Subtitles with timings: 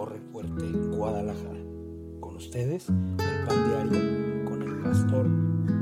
[0.00, 0.64] Torre Fuerte,
[0.96, 1.60] Guadalajara.
[2.20, 5.26] Con ustedes, el pan diario con el pastor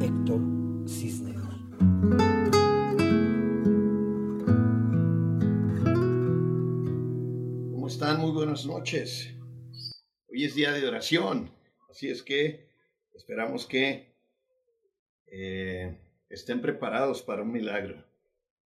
[0.00, 0.40] Héctor
[0.88, 1.54] Cisneros.
[7.70, 8.20] ¿Cómo están?
[8.20, 9.36] Muy buenas noches.
[10.28, 11.52] Hoy es día de oración,
[11.88, 12.72] así es que
[13.14, 14.16] esperamos que
[15.28, 15.96] eh,
[16.28, 18.04] estén preparados para un milagro,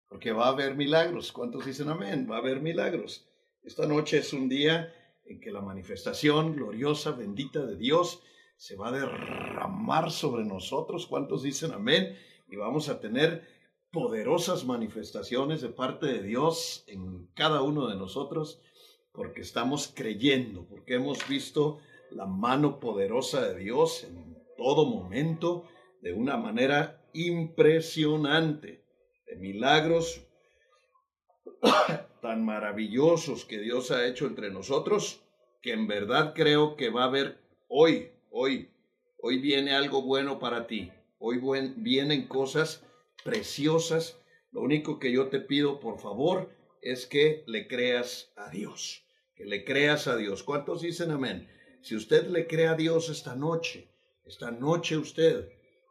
[0.09, 1.31] porque va a haber milagros.
[1.31, 2.27] ¿Cuántos dicen amén?
[2.31, 3.29] Va a haber milagros.
[3.63, 4.95] Esta noche es un día
[5.41, 8.23] que la manifestación gloriosa, bendita de Dios
[8.57, 11.07] se va a derramar sobre nosotros.
[11.07, 12.17] ¿Cuántos dicen amén?
[12.49, 13.47] Y vamos a tener
[13.91, 18.61] poderosas manifestaciones de parte de Dios en cada uno de nosotros,
[19.13, 21.81] porque estamos creyendo, porque hemos visto
[22.11, 25.69] la mano poderosa de Dios en todo momento,
[26.01, 28.85] de una manera impresionante,
[29.27, 30.27] de milagros
[32.23, 35.22] tan maravillosos que Dios ha hecho entre nosotros,
[35.63, 38.71] que en verdad creo que va a haber hoy, hoy,
[39.19, 41.41] hoy viene algo bueno para ti, hoy
[41.77, 42.85] vienen cosas
[43.25, 44.19] preciosas.
[44.51, 46.51] Lo único que yo te pido, por favor,
[46.83, 49.05] es que le creas a Dios,
[49.37, 50.43] que le creas a Dios.
[50.43, 51.49] ¿Cuántos dicen amén?
[51.81, 53.89] Si usted le cree a Dios esta noche,
[54.25, 55.49] esta noche usted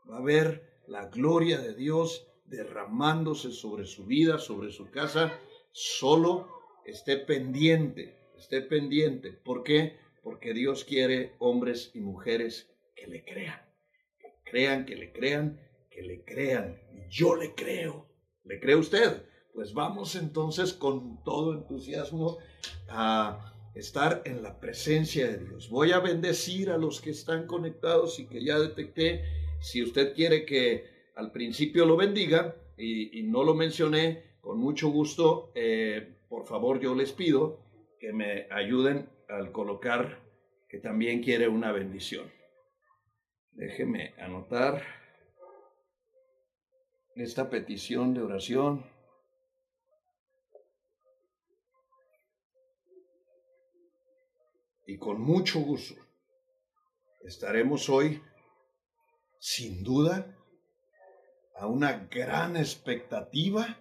[0.09, 5.39] va a ver la gloria de Dios derramándose sobre su vida, sobre su casa,
[5.71, 6.49] solo
[6.85, 9.31] esté pendiente, esté pendiente.
[9.31, 9.97] ¿Por qué?
[10.23, 13.61] Porque Dios quiere hombres y mujeres que le crean,
[14.19, 16.81] que crean, que le crean, que le crean.
[17.09, 18.07] Yo le creo.
[18.43, 19.23] ¿Le cree usted?
[19.53, 22.39] Pues vamos entonces con todo entusiasmo
[22.89, 25.69] a estar en la presencia de Dios.
[25.69, 29.23] Voy a bendecir a los que están conectados y que ya detecté.
[29.59, 35.51] Si usted quiere que al principio lo bendiga y, no lo mencioné, con mucho gusto,
[35.53, 37.59] eh, por favor yo les pido
[38.01, 40.17] que me ayuden al colocar
[40.67, 42.31] que también quiere una bendición.
[43.51, 44.81] Déjeme anotar
[47.15, 48.89] esta petición de oración.
[54.87, 55.93] Y con mucho gusto
[57.23, 58.19] estaremos hoy,
[59.37, 60.35] sin duda,
[61.55, 63.77] a una gran expectativa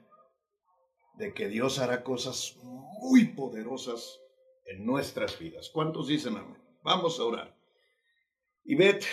[1.20, 4.20] de que Dios hará cosas muy poderosas
[4.64, 5.68] en nuestras vidas.
[5.68, 6.56] ¿Cuántos dicen amén?
[6.82, 7.56] Vamos a orar.
[8.64, 9.04] Ivette,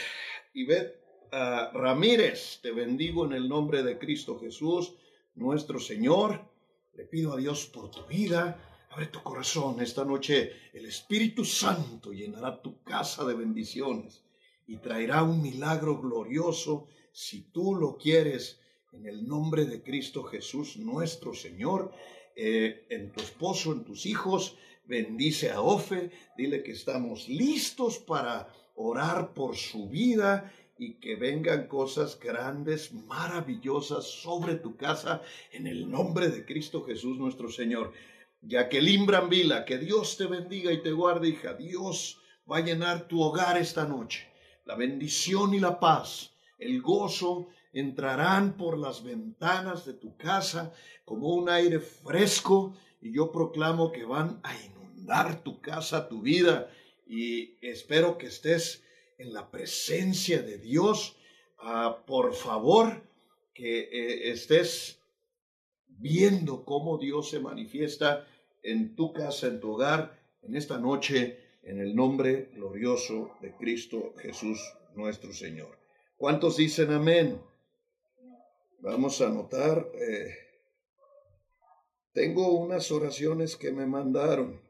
[0.53, 1.03] Ivette
[1.33, 4.95] uh, Ramírez, te bendigo en el nombre de Cristo Jesús,
[5.35, 6.49] nuestro Señor.
[6.93, 8.57] Le pido a Dios por tu vida.
[8.89, 9.81] Abre tu corazón.
[9.81, 14.23] Esta noche el Espíritu Santo llenará tu casa de bendiciones
[14.65, 18.61] y traerá un milagro glorioso si tú lo quieres,
[18.97, 21.91] en el nombre de Cristo Jesús, nuestro Señor,
[22.35, 28.51] eh, en tu esposo, en tus hijos, bendice a Ofe, dile que estamos listos para
[28.75, 35.21] orar por su vida y que vengan cosas grandes, maravillosas sobre tu casa,
[35.51, 37.93] en el nombre de Cristo Jesús, nuestro Señor.
[38.41, 41.53] Jacqueline Brambila, que Dios te bendiga y te guarde, hija.
[41.53, 42.19] Dios
[42.49, 44.27] va a llenar tu hogar esta noche.
[44.65, 47.49] La bendición y la paz el gozo
[47.79, 50.73] entrarán por las ventanas de tu casa
[51.05, 56.69] como un aire fresco y yo proclamo que van a inundar tu casa, tu vida
[57.05, 58.83] y espero que estés
[59.17, 61.17] en la presencia de Dios.
[61.59, 63.03] Ah, por favor,
[63.53, 64.99] que eh, estés
[65.87, 68.27] viendo cómo Dios se manifiesta
[68.61, 74.13] en tu casa, en tu hogar, en esta noche, en el nombre glorioso de Cristo
[74.17, 74.59] Jesús
[74.95, 75.77] nuestro Señor.
[76.17, 77.41] ¿Cuántos dicen amén?
[78.89, 79.85] Vamos a anotar.
[79.95, 80.33] Eh,
[82.13, 84.61] tengo unas oraciones que me mandaron.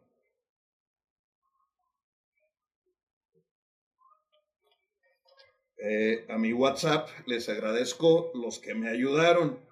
[5.77, 9.63] Eh, a mi WhatsApp les agradezco los que me ayudaron.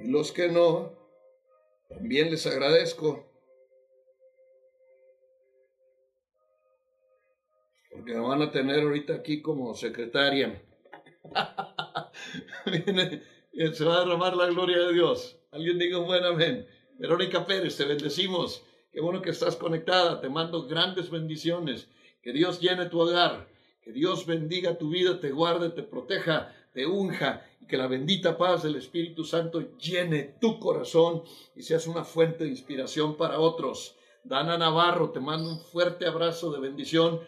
[0.00, 0.98] Y los que no,
[1.88, 3.24] también les agradezco.
[8.14, 10.62] Me van a tener ahorita aquí como secretaria.
[13.72, 15.36] se va a derramar la gloria de Dios.
[15.50, 16.66] Alguien diga un buen amén.
[16.98, 18.62] Verónica Pérez, te bendecimos.
[18.92, 20.20] Qué bueno que estás conectada.
[20.20, 21.88] Te mando grandes bendiciones.
[22.22, 23.48] Que Dios llene tu hogar.
[23.82, 28.36] Que Dios bendiga tu vida, te guarde, te proteja, te unja y que la bendita
[28.36, 31.22] paz del Espíritu Santo llene tu corazón
[31.56, 33.96] y seas una fuente de inspiración para otros.
[34.24, 37.20] Dana Navarro, te mando un fuerte abrazo de bendición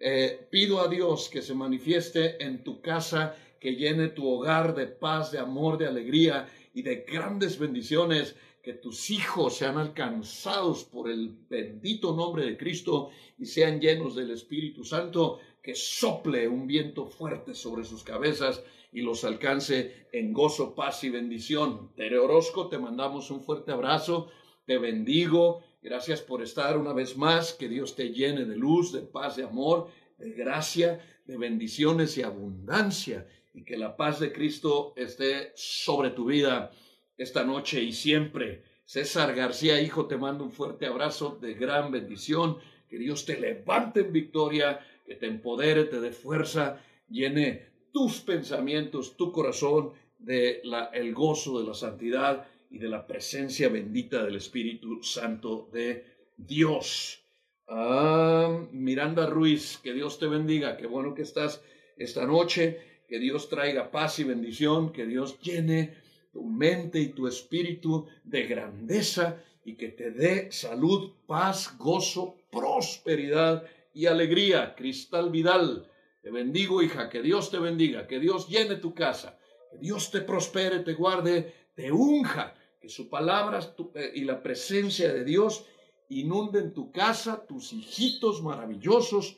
[0.00, 4.86] eh, pido a Dios que se manifieste en tu casa, que llene tu hogar de
[4.86, 11.10] paz, de amor, de alegría y de grandes bendiciones, que tus hijos sean alcanzados por
[11.10, 17.06] el bendito nombre de Cristo y sean llenos del Espíritu Santo, que sople un viento
[17.06, 18.62] fuerte sobre sus cabezas
[18.92, 21.90] y los alcance en gozo, paz y bendición.
[21.96, 24.30] Tere Orozco, te mandamos un fuerte abrazo,
[24.66, 29.02] te bendigo, gracias por estar una vez más, que Dios te llene de luz, de
[29.02, 29.88] paz, de amor,
[30.18, 36.26] de gracia, de bendiciones y abundancia, y que la paz de Cristo esté sobre tu
[36.26, 36.70] vida
[37.16, 38.62] esta noche y siempre.
[38.84, 42.58] César García, hijo, te mando un fuerte abrazo de gran bendición,
[42.88, 49.16] que Dios te levante en victoria, que te empodere, te dé fuerza, llene tus pensamientos,
[49.16, 54.36] tu corazón de la, el gozo de la santidad y de la presencia bendita del
[54.36, 56.04] Espíritu Santo de
[56.36, 57.22] Dios.
[57.66, 61.62] Ah, Miranda Ruiz, que Dios te bendiga, qué bueno que estás
[61.96, 65.94] esta noche, que Dios traiga paz y bendición, que Dios llene
[66.32, 73.64] tu mente y tu espíritu de grandeza y que te dé salud, paz, gozo, prosperidad
[73.92, 74.74] y alegría.
[74.74, 75.90] Cristal Vidal,
[76.22, 79.38] te bendigo, hija, que Dios te bendiga, que Dios llene tu casa,
[79.70, 83.60] que Dios te prospere, te guarde, te unja, que su palabra
[83.94, 85.64] eh, y la presencia de Dios
[86.08, 89.36] inunden tu casa, tus hijitos maravillosos,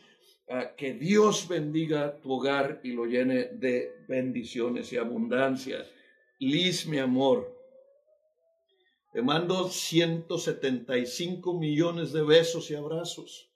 [0.49, 5.89] ah, que Dios bendiga tu hogar y lo llene de bendiciones y abundancias.
[6.39, 7.57] Liz, mi amor,
[9.13, 13.49] te mando 175 millones de besos y abrazos.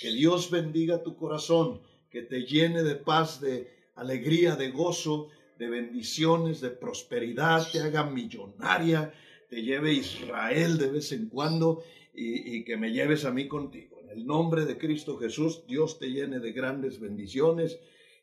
[0.00, 1.80] Que Dios bendiga tu corazón
[2.10, 5.28] que te llene de paz, de alegría, de gozo,
[5.58, 9.12] de bendiciones, de prosperidad, te haga millonaria,
[9.48, 11.82] te lleve Israel de vez en cuando
[12.14, 14.00] y, que me lleves a mí contigo.
[14.02, 17.78] En el nombre de Cristo Jesús, Dios te llene de grandes bendiciones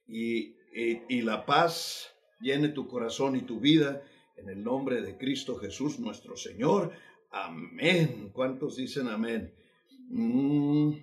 [0.07, 4.03] y, y la paz llene tu corazón y tu vida.
[4.35, 6.91] En el nombre de Cristo Jesús, nuestro Señor.
[7.31, 8.31] Amén.
[8.33, 9.53] ¿Cuántos dicen amén?
[10.09, 10.93] Mm,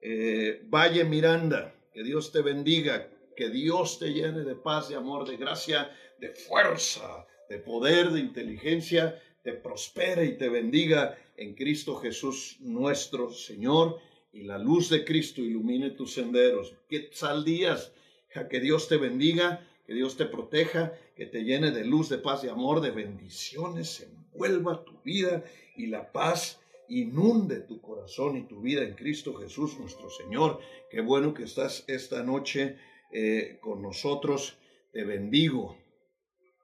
[0.00, 1.74] eh, Valle Miranda.
[1.92, 6.30] Que Dios te bendiga, que Dios te llene de paz, de amor, de gracia, de
[6.30, 14.00] fuerza, de poder, de inteligencia, te prospere y te bendiga en Cristo Jesús nuestro Señor
[14.32, 16.74] y la luz de Cristo ilumine tus senderos.
[16.88, 17.92] Que saldías,
[18.50, 22.42] que Dios te bendiga, que Dios te proteja, que te llene de luz, de paz,
[22.42, 25.44] de amor, de bendiciones, envuelva tu vida
[25.76, 30.58] y la paz inunde tu corazón y tu vida en Cristo Jesús nuestro Señor.
[30.90, 32.78] Qué bueno que estás esta noche
[33.12, 34.58] eh, con nosotros.
[34.92, 35.83] Te bendigo.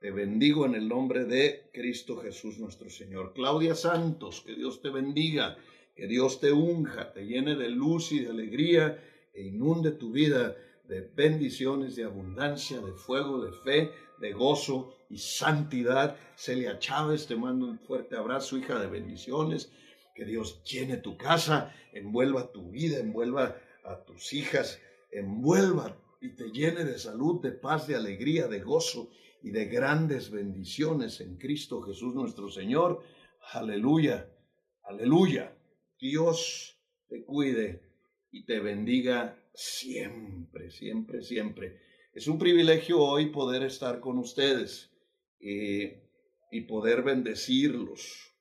[0.00, 3.34] Te bendigo en el nombre de Cristo Jesús nuestro Señor.
[3.34, 5.58] Claudia Santos, que Dios te bendiga,
[5.94, 8.98] que Dios te unja, te llene de luz y de alegría
[9.34, 10.56] e inunde tu vida
[10.88, 13.90] de bendiciones, de abundancia, de fuego, de fe,
[14.22, 16.16] de gozo y santidad.
[16.34, 19.70] Celia Chávez, te mando un fuerte abrazo, hija de bendiciones
[20.14, 23.54] que Dios llene tu casa, envuelva tu vida, envuelva
[23.84, 24.80] a tus hijas,
[25.12, 29.10] envuelva y te llene de salud, de paz, de alegría, de gozo
[29.42, 33.02] y de grandes bendiciones en Cristo Jesús nuestro Señor.
[33.52, 34.28] Aleluya,
[34.84, 35.56] aleluya.
[35.98, 36.78] Dios
[37.08, 37.82] te cuide
[38.30, 41.80] y te bendiga siempre, siempre, siempre.
[42.12, 44.90] Es un privilegio hoy poder estar con ustedes
[45.40, 46.08] eh,
[46.50, 48.34] y poder bendecirlos.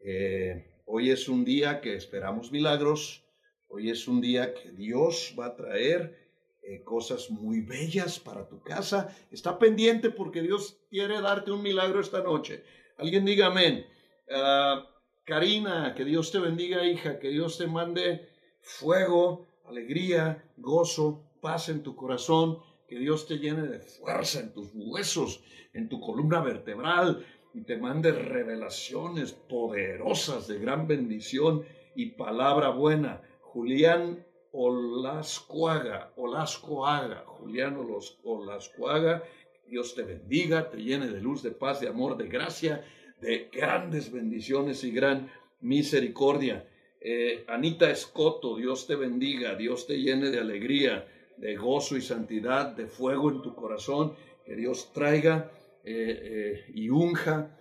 [0.00, 3.24] Eh, Hoy es un día que esperamos milagros.
[3.66, 6.25] Hoy es un día que Dios va a traer
[6.68, 9.16] eh, cosas muy bellas para tu casa.
[9.30, 12.64] Está pendiente porque Dios quiere darte un milagro esta noche.
[12.98, 13.86] Alguien diga amén.
[14.28, 14.84] Ah,
[15.24, 17.20] Karina, que Dios te bendiga, hija.
[17.20, 18.28] Que Dios te mande
[18.62, 22.58] fuego, alegría, gozo, paz en tu corazón.
[22.88, 27.76] Que Dios te llene de fuerza en tus huesos, en tu columna vertebral, y te
[27.76, 33.22] mande revelaciones poderosas de gran bendición y palabra buena.
[33.40, 34.25] Julián
[34.58, 37.76] Olascuaga, Olascoaga, Julián
[38.24, 39.22] Olascuaga,
[39.68, 42.82] Dios te bendiga, te llene de luz, de paz, de amor, de gracia,
[43.20, 46.66] de grandes bendiciones y gran misericordia.
[47.02, 52.74] Eh, Anita Escoto, Dios te bendiga, Dios te llene de alegría, de gozo y santidad,
[52.74, 54.14] de fuego en tu corazón,
[54.46, 55.50] que Dios traiga
[55.84, 57.52] eh, eh, y unja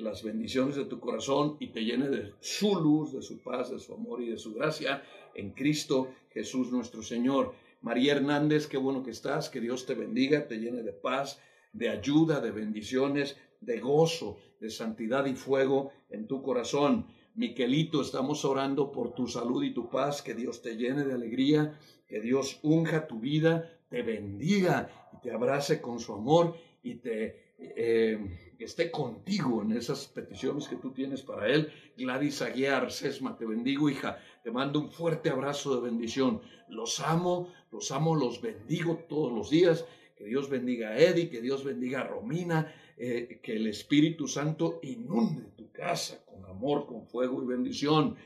[0.00, 3.78] las bendiciones de tu corazón y te llene de su luz, de su paz, de
[3.78, 7.54] su amor y de su gracia en Cristo Jesús nuestro Señor.
[7.82, 11.40] María Hernández, qué bueno que estás, que Dios te bendiga, te llene de paz,
[11.72, 17.06] de ayuda, de bendiciones, de gozo, de santidad y fuego en tu corazón.
[17.34, 21.78] Miquelito, estamos orando por tu salud y tu paz, que Dios te llene de alegría,
[22.06, 27.54] que Dios unja tu vida, te bendiga y te abrace con su amor y te
[27.58, 31.72] eh, esté contigo en esas peticiones que tú tienes para Él.
[31.96, 34.18] Gladys Aguiar, Sesma, te bendigo, hija.
[34.42, 36.40] Te mando un fuerte abrazo de bendición.
[36.68, 39.84] Los amo, los amo, los bendigo todos los días.
[40.16, 44.80] Que Dios bendiga a Eddie, que Dios bendiga a Romina, eh, que el Espíritu Santo
[44.82, 48.16] inunde tu casa con amor, con fuego y bendición.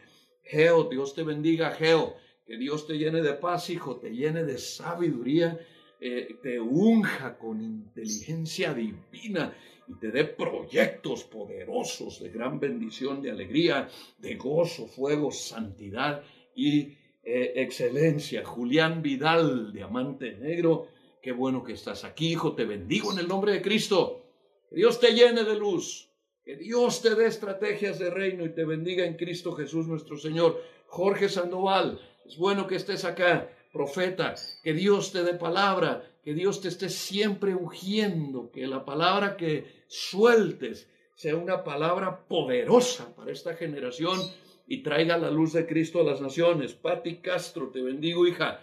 [0.42, 2.16] Geo, Dios te bendiga, Geo.
[2.44, 5.58] Que Dios te llene de paz, hijo, te llene de sabiduría,
[6.00, 9.54] eh, te unja con inteligencia divina
[9.88, 13.88] y te dé proyectos poderosos de gran bendición, de alegría,
[14.18, 16.22] de gozo, fuego, santidad
[16.54, 18.44] y eh, excelencia.
[18.44, 20.88] Julián Vidal, Diamante Negro,
[21.22, 24.26] qué bueno que estás aquí, hijo, te bendigo en el nombre de Cristo.
[24.68, 26.10] Que Dios te llene de luz,
[26.44, 30.62] que Dios te dé estrategias de reino y te bendiga en Cristo Jesús nuestro Señor.
[30.86, 36.60] Jorge Sandoval, es bueno que estés acá, profeta, que Dios te dé palabra, que Dios
[36.60, 43.54] te esté siempre ungiendo, que la palabra que sueltes sea una palabra poderosa para esta
[43.56, 44.20] generación
[44.68, 46.72] y traiga la luz de Cristo a las naciones.
[46.72, 48.60] Pati Castro, te bendigo, hija.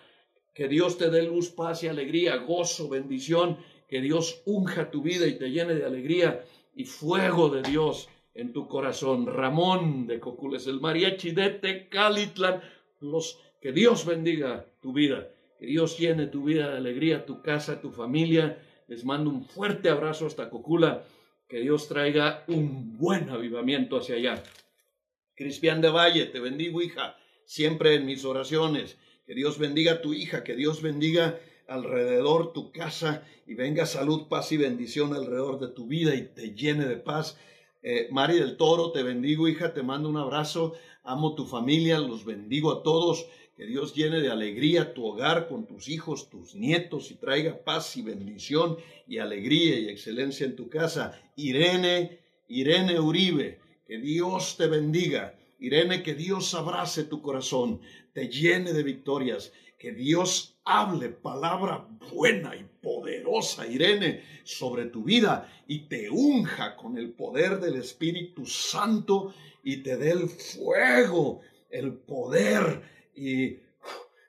[0.53, 3.57] Que Dios te dé luz, paz y alegría, gozo, bendición.
[3.89, 8.53] Que Dios unja tu vida y te llene de alegría y fuego de Dios en
[8.53, 9.27] tu corazón.
[9.27, 12.61] Ramón de Cocules, el mariachi de Tecalitlán.
[13.01, 15.29] Los, que Dios bendiga tu vida.
[15.59, 18.61] Que Dios llene tu vida de alegría, tu casa, tu familia.
[18.87, 21.05] Les mando un fuerte abrazo hasta Cocula.
[21.47, 24.43] Que Dios traiga un buen avivamiento hacia allá.
[25.35, 28.97] Cristian de Valle, te bendigo, hija, siempre en mis oraciones.
[29.25, 34.27] Que Dios bendiga a tu hija, que Dios bendiga alrededor tu casa y venga salud,
[34.27, 37.37] paz y bendición alrededor de tu vida y te llene de paz.
[37.81, 40.73] Eh, Mari del Toro, te bendigo, hija, te mando un abrazo.
[41.03, 43.25] Amo tu familia, los bendigo a todos.
[43.61, 47.95] Que Dios llene de alegría tu hogar con tus hijos, tus nietos y traiga paz
[47.95, 48.77] y bendición
[49.07, 51.21] y alegría y excelencia en tu casa.
[51.35, 55.35] Irene, Irene Uribe, que Dios te bendiga.
[55.59, 57.81] Irene, que Dios abrace tu corazón,
[58.13, 65.53] te llene de victorias, que Dios hable palabra buena y poderosa, Irene, sobre tu vida
[65.67, 71.93] y te unja con el poder del Espíritu Santo y te dé el fuego, el
[71.93, 73.59] poder y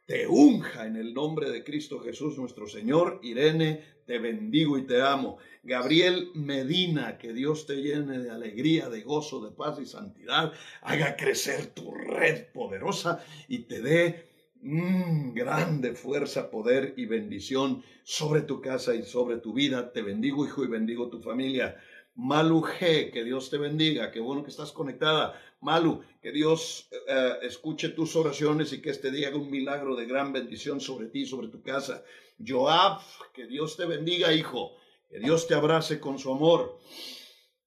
[0.05, 3.21] te unja en el nombre de Cristo Jesús nuestro Señor.
[3.23, 5.39] Irene, te bendigo y te amo.
[5.63, 10.53] Gabriel Medina, que Dios te llene de alegría, de gozo, de paz y santidad.
[10.83, 14.27] Haga crecer tu red poderosa y te dé
[14.61, 19.91] mm, grande fuerza, poder y bendición sobre tu casa y sobre tu vida.
[19.95, 21.81] Te bendigo, hijo, y bendigo tu familia.
[22.15, 25.41] Malu G, que Dios te bendiga, qué bueno que estás conectada.
[25.61, 30.07] Malu, que Dios eh, escuche tus oraciones y que este día haga un milagro de
[30.07, 32.05] gran bendición sobre ti, sobre tu casa.
[32.45, 33.01] Joab,
[33.33, 34.73] que Dios te bendiga, hijo,
[35.09, 36.79] que Dios te abrace con su amor,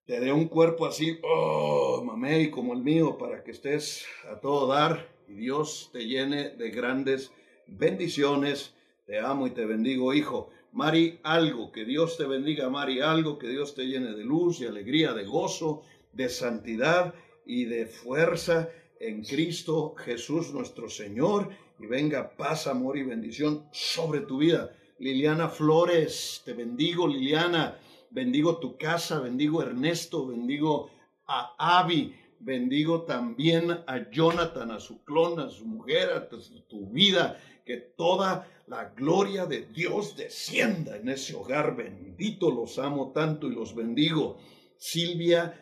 [0.05, 4.67] te dé un cuerpo así, oh, mamey, como el mío, para que estés a todo
[4.67, 7.31] dar y Dios te llene de grandes
[7.67, 8.73] bendiciones.
[9.07, 10.49] Te amo y te bendigo, hijo.
[10.75, 14.67] Mari, algo, que Dios te bendiga, Mari, algo, que Dios te llene de luz, de
[14.67, 17.13] alegría, de gozo, de santidad
[17.46, 18.67] y de fuerza
[19.00, 21.50] en Cristo Jesús nuestro Señor.
[21.79, 24.75] Y venga paz, amor y bendición sobre tu vida.
[25.00, 27.79] Liliana Flores, te bendigo, Liliana.
[28.10, 30.89] Bendigo tu casa, bendigo Ernesto, bendigo
[31.25, 37.39] a Avi, bendigo también a Jonathan, a su clon, a su mujer, a tu vida,
[37.65, 41.75] que toda la gloria de Dios descienda en ese hogar.
[41.75, 44.38] Bendito, los amo tanto y los bendigo.
[44.77, 45.62] Silvia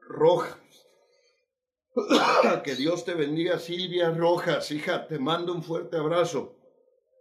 [0.00, 0.58] Rojas.
[2.64, 4.70] que Dios te bendiga, Silvia Rojas.
[4.70, 6.56] Hija, te mando un fuerte abrazo.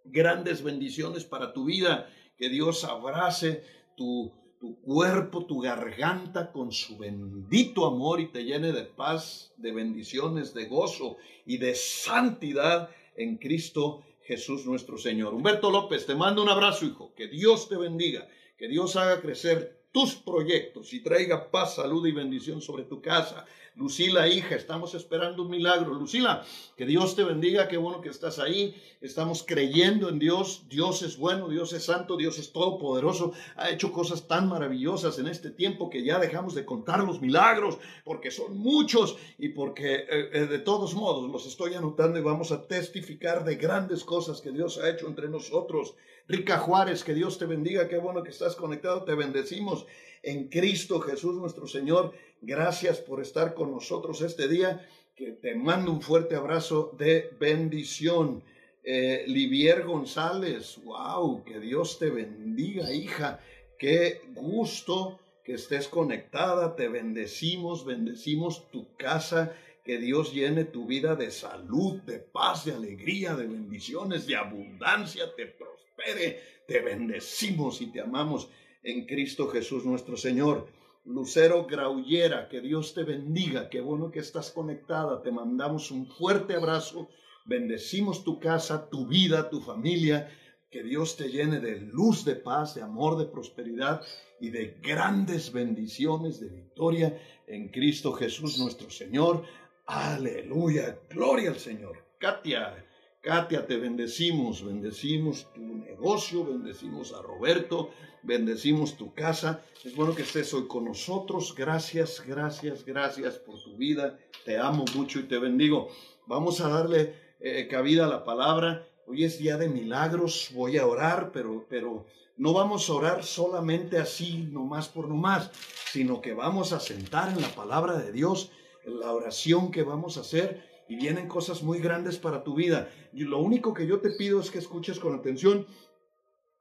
[0.06, 2.10] Grandes bendiciones para tu vida.
[2.38, 3.63] Que Dios abrace
[3.96, 9.72] tu, tu cuerpo, tu garganta con su bendito amor y te llene de paz, de
[9.72, 15.34] bendiciones, de gozo y de santidad en Cristo Jesús nuestro Señor.
[15.34, 17.13] Humberto López, te mando un abrazo, hijo.
[17.15, 18.27] Que Dios te bendiga,
[18.58, 23.46] que Dios haga crecer tus proyectos y traiga paz, salud y bendición sobre tu casa.
[23.75, 25.96] Lucila, hija, estamos esperando un milagro.
[25.96, 26.46] Lucila,
[26.77, 28.75] que Dios te bendiga, qué bueno que estás ahí.
[29.01, 30.65] Estamos creyendo en Dios.
[30.70, 33.34] Dios es bueno, Dios es santo, Dios es todopoderoso.
[33.56, 37.80] Ha hecho cosas tan maravillosas en este tiempo que ya dejamos de contar los milagros,
[38.06, 42.51] porque son muchos y porque eh, eh, de todos modos los estoy anotando y vamos
[42.51, 45.96] a testificar de grandes cosas que Dios ha hecho entre nosotros.
[46.27, 49.88] Rica Juárez, que Dios te bendiga, qué bueno que estás conectado, te bendecimos
[50.24, 52.13] en Cristo Jesús nuestro Señor.
[52.46, 54.86] Gracias por estar con nosotros este día,
[55.16, 58.44] que te mando un fuerte abrazo de bendición.
[58.84, 63.40] Eh, Livier González, wow, que Dios te bendiga, hija.
[63.80, 71.16] Qué gusto que estés conectada, te bendecimos, bendecimos tu casa, que Dios llene tu vida
[71.16, 77.88] de salud, de paz, de alegría, de bendiciones, de abundancia, te prospere, te bendecimos y
[77.88, 78.50] te amamos
[78.84, 80.68] en Cristo Jesús nuestro Señor.
[81.05, 86.55] Lucero Graullera, que Dios te bendiga, qué bueno que estás conectada, te mandamos un fuerte
[86.55, 87.10] abrazo,
[87.45, 90.29] bendecimos tu casa, tu vida, tu familia,
[90.72, 94.01] que Dios te llene de luz, de paz, de amor, de prosperidad
[94.39, 99.43] y de grandes bendiciones, de victoria en Cristo Jesús nuestro Señor.
[99.86, 101.98] Aleluya, gloria al Señor.
[102.17, 102.86] Katia,
[103.24, 109.63] Katia, te bendecimos, bendecimos tu negocio, bendecimos a Roberto, bendecimos tu casa.
[109.86, 111.56] Es bueno que estés hoy con nosotros.
[111.56, 114.20] Gracias, gracias, gracias por tu vida.
[114.44, 115.88] Te amo mucho y te bendigo.
[116.27, 118.86] Vamos a darle eh, cabida a la palabra.
[119.08, 120.50] Hoy es día de milagros.
[120.53, 125.50] Voy a orar, pero, pero no vamos a orar solamente así, nomás por nomás,
[125.89, 128.51] sino que vamos a sentar en la palabra de Dios,
[128.84, 132.90] la oración que vamos a hacer y vienen cosas muy grandes para tu vida.
[133.13, 135.68] Y lo único que yo te pido es que escuches con atención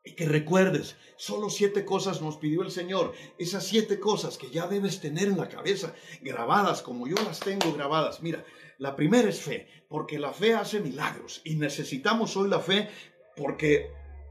[0.04, 3.12] y que recuerdes, solo siete cosas nos pidió el Señor.
[3.38, 7.72] Esas siete cosas que ya debes tener en la cabeza, grabadas como yo las tengo
[7.72, 8.20] grabadas.
[8.22, 8.44] Mira,
[8.78, 12.88] la primera es fe, porque la fe hace milagros y necesitamos hoy la fe
[13.36, 13.90] porque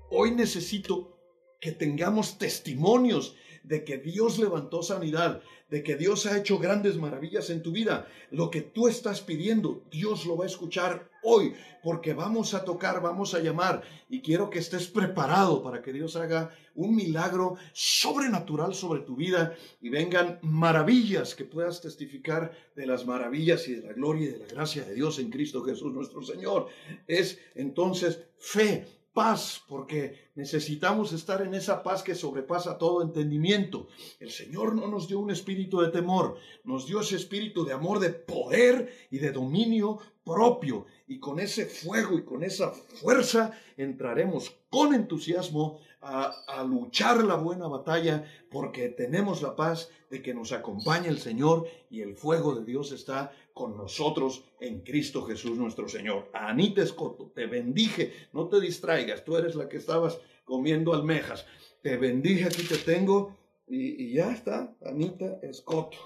[0.10, 1.18] hoy necesito
[1.62, 7.50] que tengamos testimonios de que Dios levantó sanidad, de que Dios ha hecho grandes maravillas
[7.50, 8.08] en tu vida.
[8.30, 11.54] Lo que tú estás pidiendo, Dios lo va a escuchar hoy,
[11.84, 16.16] porque vamos a tocar, vamos a llamar, y quiero que estés preparado para que Dios
[16.16, 23.06] haga un milagro sobrenatural sobre tu vida y vengan maravillas que puedas testificar de las
[23.06, 26.22] maravillas y de la gloria y de la gracia de Dios en Cristo Jesús nuestro
[26.22, 26.68] Señor.
[27.08, 33.88] Es entonces fe, paz, porque necesitamos estar en esa paz que sobrepasa todo entendimiento.
[34.20, 38.00] El Señor no nos dio un espíritu de temor, nos dio ese espíritu de amor,
[38.00, 40.86] de poder y de dominio propio.
[41.08, 47.68] Y con ese fuego y con esa fuerza entraremos con entusiasmo a, luchar la buena
[47.68, 52.66] batalla porque tenemos la paz de que nos acompaña el Señor y el fuego de
[52.66, 56.30] Dios está con nosotros en Cristo Jesús nuestro Señor.
[56.34, 61.46] Anita Escoto, te bendije, no te distraigas, tú eres la que estabas comiendo almejas.
[61.82, 63.38] Te bendije, aquí te tengo
[63.68, 65.98] y, ya está, Anita Escoto,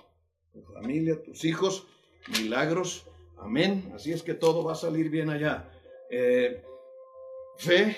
[0.53, 1.87] tu familia, tus hijos,
[2.39, 3.91] milagros, amén.
[3.93, 5.69] Así es que todo va a salir bien allá.
[6.09, 6.63] Eh,
[7.57, 7.95] fe,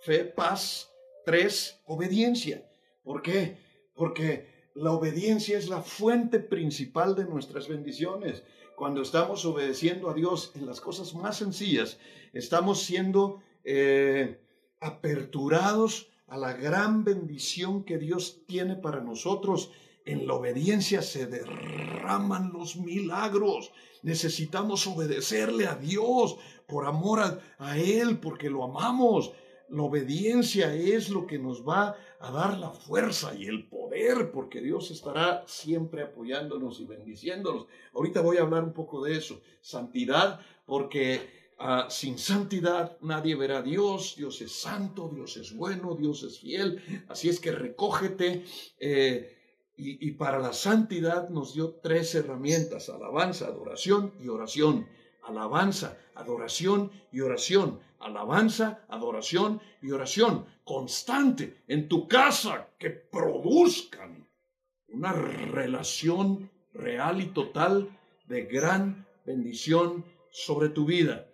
[0.00, 0.92] fe, paz.
[1.24, 2.68] Tres, obediencia.
[3.02, 3.56] ¿Por qué?
[3.94, 8.44] Porque la obediencia es la fuente principal de nuestras bendiciones
[8.76, 11.98] cuando estamos obedeciendo a Dios en las cosas más sencillas,
[12.32, 14.38] estamos siendo eh,
[14.80, 19.70] aperturados a la gran bendición que Dios tiene para nosotros.
[20.04, 23.72] En la obediencia se derraman los milagros.
[24.02, 26.36] Necesitamos obedecerle a Dios
[26.66, 29.32] por amor a, a Él, porque lo amamos.
[29.68, 34.60] La obediencia es lo que nos va a dar la fuerza y el poder, porque
[34.60, 37.66] Dios estará siempre apoyándonos y bendiciéndonos.
[37.92, 39.40] Ahorita voy a hablar un poco de eso.
[39.60, 44.14] Santidad, porque uh, sin santidad nadie verá a Dios.
[44.16, 47.04] Dios es santo, Dios es bueno, Dios es fiel.
[47.08, 48.44] Así es que recógete.
[48.78, 49.32] Eh,
[49.78, 54.86] y para la santidad nos dio tres herramientas, alabanza, adoración y oración
[55.26, 64.26] alabanza, adoración y oración, alabanza, adoración y oración constante en tu casa que produzcan
[64.88, 67.88] una relación real y total
[68.26, 71.28] de gran bendición sobre tu vida.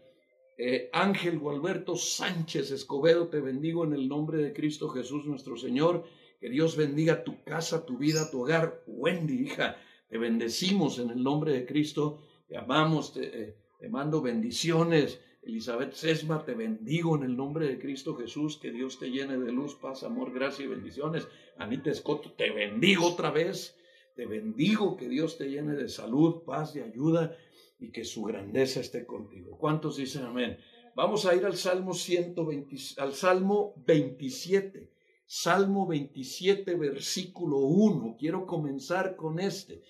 [0.58, 6.04] Eh, Ángel Gualberto Sánchez Escobedo, te bendigo en el nombre de Cristo Jesús nuestro Señor.
[6.40, 8.82] Que Dios bendiga tu casa, tu vida, tu hogar.
[8.86, 9.76] Wendy, hija,
[10.08, 12.22] te bendecimos en el nombre de Cristo.
[12.48, 15.20] Te amamos, te, eh, te mando bendiciones.
[15.42, 18.58] Elizabeth Sesma, te bendigo en el nombre de Cristo Jesús.
[18.58, 21.26] Que Dios te llene de luz, paz, amor, gracia y bendiciones.
[21.58, 23.76] Anita Escoto, te bendigo otra vez.
[24.14, 27.36] Te bendigo que Dios te llene de salud, paz y ayuda
[27.80, 29.56] y que su grandeza esté contigo.
[29.58, 30.58] ¿Cuántos dicen amén?
[30.94, 34.90] Vamos a ir al Salmo 120, al Salmo 27.
[35.26, 38.16] Salmo 27, versículo 1.
[38.18, 39.82] Quiero comenzar con este.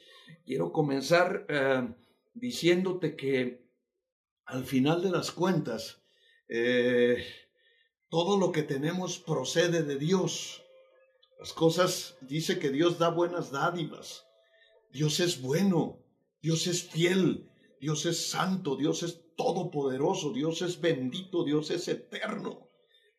[0.46, 1.92] Quiero comenzar uh,
[2.32, 3.61] diciéndote que
[4.52, 6.02] al final de las cuentas,
[6.48, 7.24] eh,
[8.10, 10.62] todo lo que tenemos procede de Dios.
[11.38, 14.26] Las cosas, dice que Dios da buenas dádivas.
[14.92, 16.04] Dios es bueno,
[16.42, 17.48] Dios es fiel,
[17.80, 22.68] Dios es santo, Dios es todopoderoso, Dios es bendito, Dios es eterno,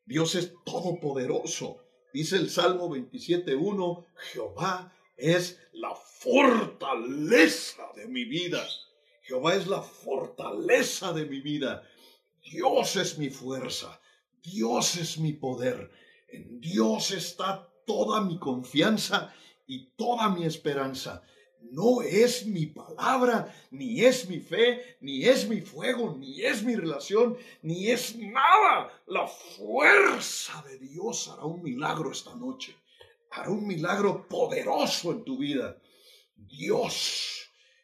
[0.05, 1.79] Dios es todopoderoso.
[2.13, 8.63] Dice el Salmo 27.1, Jehová es la fortaleza de mi vida.
[9.23, 11.83] Jehová es la fortaleza de mi vida.
[12.41, 14.01] Dios es mi fuerza.
[14.41, 15.89] Dios es mi poder.
[16.27, 19.33] En Dios está toda mi confianza
[19.65, 21.23] y toda mi esperanza.
[21.71, 26.75] No es mi palabra, ni es mi fe, ni es mi fuego, ni es mi
[26.75, 28.91] relación, ni es nada.
[29.07, 32.75] La fuerza de Dios hará un milagro esta noche.
[33.31, 35.77] Hará un milagro poderoso en tu vida.
[36.35, 37.42] Dios,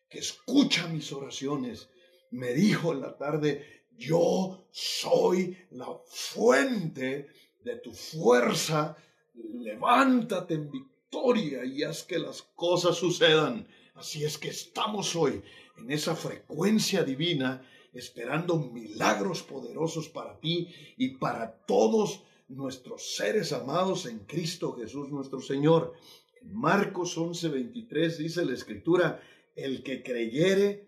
[0.10, 1.90] que escucha mis oraciones,
[2.32, 7.28] me dijo en la tarde, yo soy la fuente
[7.64, 8.98] de tu fuerza.
[9.36, 13.68] Levántate en victoria y haz que las cosas sucedan.
[13.96, 15.42] Así es que estamos hoy
[15.78, 17.62] en esa frecuencia divina
[17.94, 25.42] esperando milagros poderosos para ti y para todos nuestros seres amados en Cristo Jesús nuestro
[25.42, 25.94] Señor.
[26.42, 29.22] En Marcos 11:23 dice la escritura,
[29.64, 30.88] el que creyere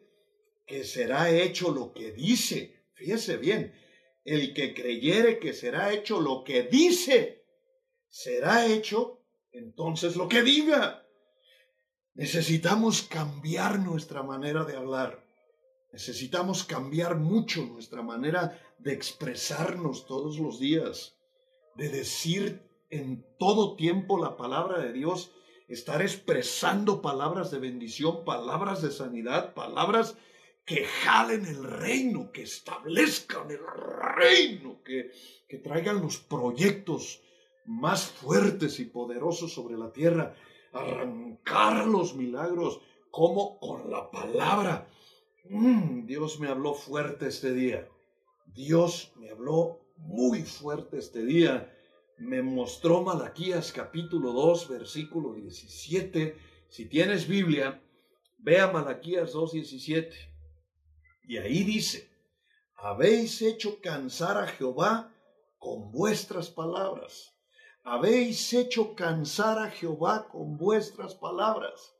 [0.65, 3.73] que será hecho lo que dice, fíjese bien,
[4.23, 7.45] el que creyere que será hecho lo que dice,
[8.07, 11.05] será hecho entonces lo que diga.
[12.13, 15.25] Necesitamos cambiar nuestra manera de hablar.
[15.91, 21.17] Necesitamos cambiar mucho nuestra manera de expresarnos todos los días
[21.75, 25.31] de decir en todo tiempo la palabra de Dios,
[25.73, 30.17] estar expresando palabras de bendición, palabras de sanidad, palabras
[30.65, 33.59] que jalen el reino, que establezcan el
[34.15, 35.11] reino, que,
[35.47, 37.21] que traigan los proyectos
[37.65, 40.35] más fuertes y poderosos sobre la tierra,
[40.73, 44.87] arrancar los milagros, como con la palabra.
[45.49, 47.87] Mm, Dios me habló fuerte este día.
[48.45, 51.73] Dios me habló muy fuerte este día.
[52.21, 56.37] Me mostró Malaquías capítulo 2, versículo 17.
[56.69, 57.81] Si tienes Biblia,
[58.37, 60.15] vea Malaquías 2, 17.
[61.23, 62.11] Y ahí dice,
[62.75, 65.11] habéis hecho cansar a Jehová
[65.57, 67.35] con vuestras palabras.
[67.83, 71.95] Habéis hecho cansar a Jehová con vuestras palabras.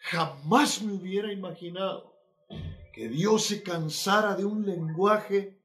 [0.00, 2.14] Jamás me hubiera imaginado
[2.92, 5.61] que Dios se cansara de un lenguaje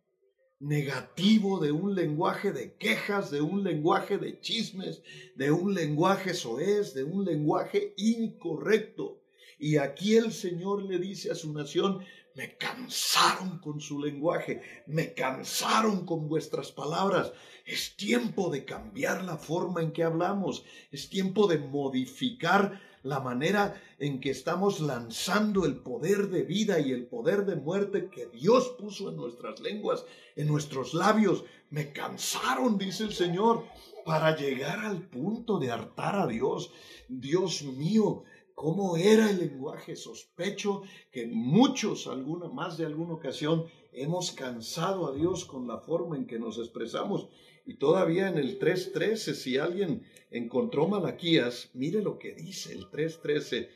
[0.59, 5.01] negativo, de un lenguaje de quejas, de un lenguaje de chismes,
[5.35, 9.21] de un lenguaje soez, de un lenguaje incorrecto.
[9.59, 11.99] Y aquí el Señor le dice a su nación,
[12.35, 17.33] me cansaron con su lenguaje, me cansaron con vuestras palabras.
[17.65, 23.81] Es tiempo de cambiar la forma en que hablamos, es tiempo de modificar la manera
[23.99, 28.75] en que estamos lanzando el poder de vida y el poder de muerte que Dios
[28.77, 31.43] puso en nuestras lenguas, en nuestros labios.
[31.69, 33.65] Me cansaron, dice el Señor,
[34.05, 36.71] para llegar al punto de hartar a Dios.
[37.09, 38.23] Dios mío,
[38.55, 39.95] ¿cómo era el lenguaje?
[39.95, 46.15] Sospecho que muchos, alguna, más de alguna ocasión, hemos cansado a Dios con la forma
[46.15, 47.27] en que nos expresamos.
[47.67, 53.67] Y todavía en el 3.13, si alguien encontró Malaquías, mire lo que dice el 3.13,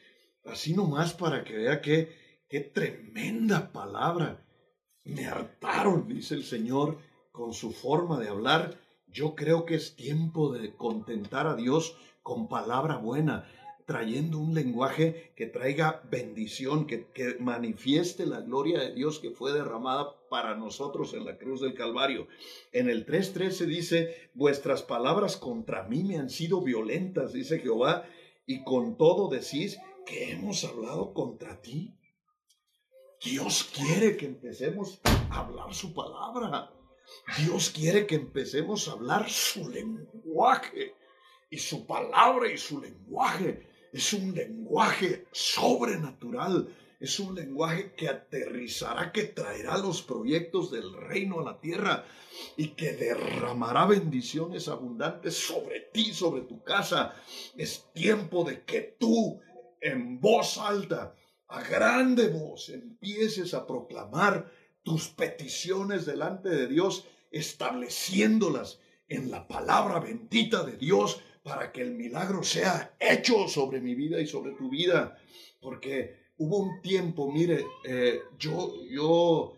[0.46, 2.16] así nomás para que vea qué,
[2.48, 4.48] qué tremenda palabra.
[5.04, 7.00] Me hartaron, dice el Señor,
[7.34, 8.80] con su forma de hablar.
[9.08, 13.46] Yo creo que es tiempo de contentar a Dios con palabra buena
[13.86, 19.54] trayendo un lenguaje que traiga bendición, que, que, manifieste la gloria de Dios que fue
[19.54, 22.28] derramada para nosotros en la cruz del Calvario.
[22.72, 28.06] En el 3.13 dice, vuestras palabras contra mí me han sido violentas, dice Jehová,
[28.46, 31.98] y con todo decís que hemos hablado contra ti.
[33.24, 36.72] Dios quiere que empecemos a hablar su palabra.
[37.38, 40.96] Dios quiere que empecemos a hablar su lenguaje.
[41.50, 46.68] Y su palabra y su lenguaje es un lenguaje sobrenatural,
[47.00, 52.06] es un lenguaje que aterrizará, que traerá los proyectos del reino a la tierra
[52.56, 57.16] y que derramará bendiciones abundantes sobre ti, sobre tu casa.
[57.58, 59.42] Es tiempo de que tú,
[59.82, 61.16] en voz alta,
[61.48, 64.50] a grande voz, empieces a proclamar
[64.84, 71.92] tus peticiones delante de Dios, estableciéndolas en la palabra bendita de Dios para que el
[71.92, 75.18] milagro sea hecho sobre mi vida y sobre tu vida.
[75.60, 79.56] Porque hubo un tiempo, mire, eh, yo, yo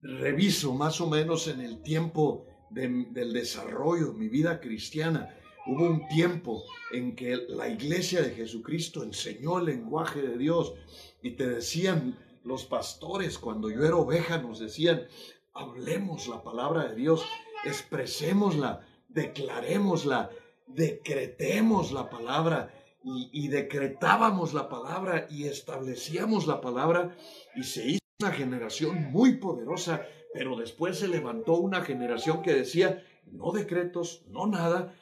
[0.00, 5.36] reviso más o menos en el tiempo del desarrollo de mi vida cristiana.
[5.66, 10.74] Hubo un tiempo en que la iglesia de Jesucristo enseñó el lenguaje de Dios
[11.22, 15.06] y te decían los pastores, cuando yo era oveja, nos decían,
[15.52, 17.24] hablemos la palabra de Dios,
[17.64, 20.30] expresémosla, declarémosla,
[20.66, 22.72] decretemos la palabra
[23.04, 27.16] y, decretábamos la palabra y establecíamos la palabra
[27.56, 33.04] y se hizo una generación muy poderosa, pero después se levantó una generación que decía,
[33.26, 34.94] no decretos, no nada,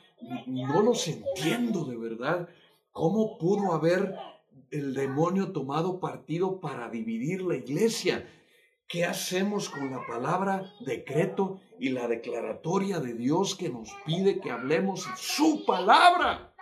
[0.47, 2.49] no los entiendo de verdad.
[2.91, 4.15] ¿Cómo pudo haber
[4.71, 8.27] el demonio tomado partido para dividir la iglesia?
[8.89, 14.51] ¿Qué hacemos con la palabra decreto y la declaratoria de Dios que nos pide que
[14.51, 16.55] hablemos su palabra?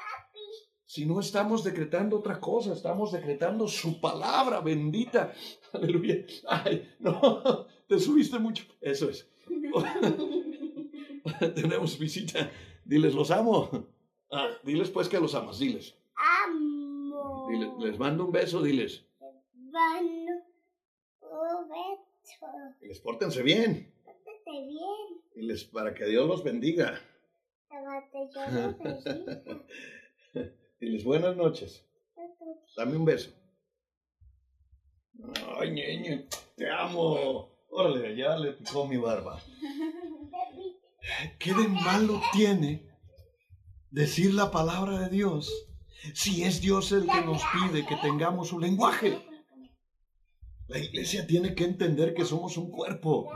[0.87, 5.35] Si no estamos decretando otra cosa, estamos decretando su palabra bendita.
[5.72, 6.24] Aleluya.
[6.48, 8.64] Ay, no, te subiste mucho.
[8.81, 9.28] Eso es.
[11.54, 12.50] Tenemos visita.
[12.85, 13.68] Diles, los amo.
[14.31, 15.96] Ah, diles pues que los amas, diles.
[16.46, 17.48] Amo.
[17.81, 19.04] les mando un beso, diles.
[19.52, 20.33] Mando
[21.22, 22.46] un beso.
[22.83, 23.97] Les pórtense bien.
[24.48, 25.22] Pórtense bien.
[25.34, 27.00] Diles para que Dios los bendiga.
[27.68, 29.64] Para que Dios los bendiga.
[30.80, 31.84] Diles buenas noches.
[32.76, 33.30] Dame un beso.
[35.58, 36.24] Ay, ñeño,
[36.56, 37.50] te amo.
[37.70, 39.40] Órale, ya le picó mi barba.
[41.38, 42.88] ¿Qué de malo tiene
[43.90, 45.50] decir la palabra de Dios
[46.14, 49.18] si es Dios el que nos pide que tengamos su lenguaje?
[50.68, 53.30] La iglesia tiene que entender que somos un cuerpo,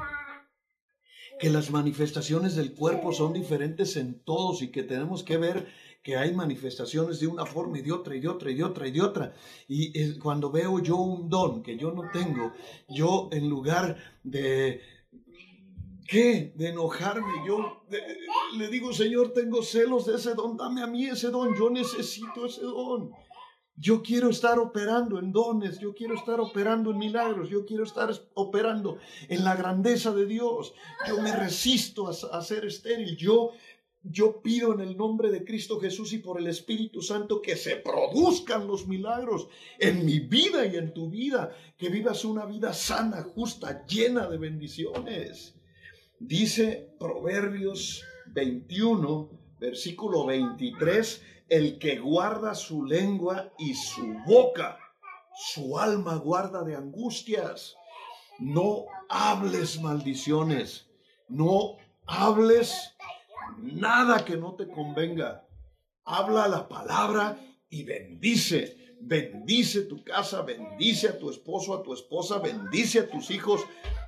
[1.42, 5.66] que las manifestaciones del cuerpo son diferentes en todos y que tenemos que ver
[6.00, 8.86] que hay manifestaciones de una forma y de otra y de otra y de otra
[8.86, 9.34] y de otra.
[9.66, 12.52] Y cuando veo yo un don que yo no tengo,
[12.88, 14.82] yo en lugar de...
[16.06, 16.52] ¿Qué?
[16.54, 17.32] De enojarme.
[17.44, 17.86] Yo
[18.56, 22.46] le digo, Señor, tengo celos de ese don, dame a mí ese don, yo necesito
[22.46, 23.10] ese don.
[23.76, 28.10] Yo quiero estar operando en dones, yo quiero estar operando en milagros, yo quiero estar
[28.34, 30.74] operando en la grandeza de Dios.
[31.08, 33.52] Yo me resisto a, ser estéril, yo
[34.04, 37.76] yo pido en el nombre de Cristo Jesús y por el Espíritu Santo que se
[37.76, 39.46] produzcan los milagros
[39.78, 44.38] en mi vida y en tu vida, que vivas una vida sana, justa, llena de
[44.38, 45.54] bendiciones.
[46.18, 49.30] Dice Proverbios 21,
[49.60, 54.78] versículo 23, el que guarda su lengua y su boca,
[55.34, 57.76] su alma guarda de angustias.
[58.38, 60.90] No hables maldiciones,
[61.28, 61.76] no
[62.06, 62.94] hables
[63.58, 65.46] nada que no te convenga.
[66.04, 68.96] Habla la palabra y bendice.
[69.00, 73.62] Bendice tu casa, bendice a tu esposo, a tu esposa, bendice a tus hijos,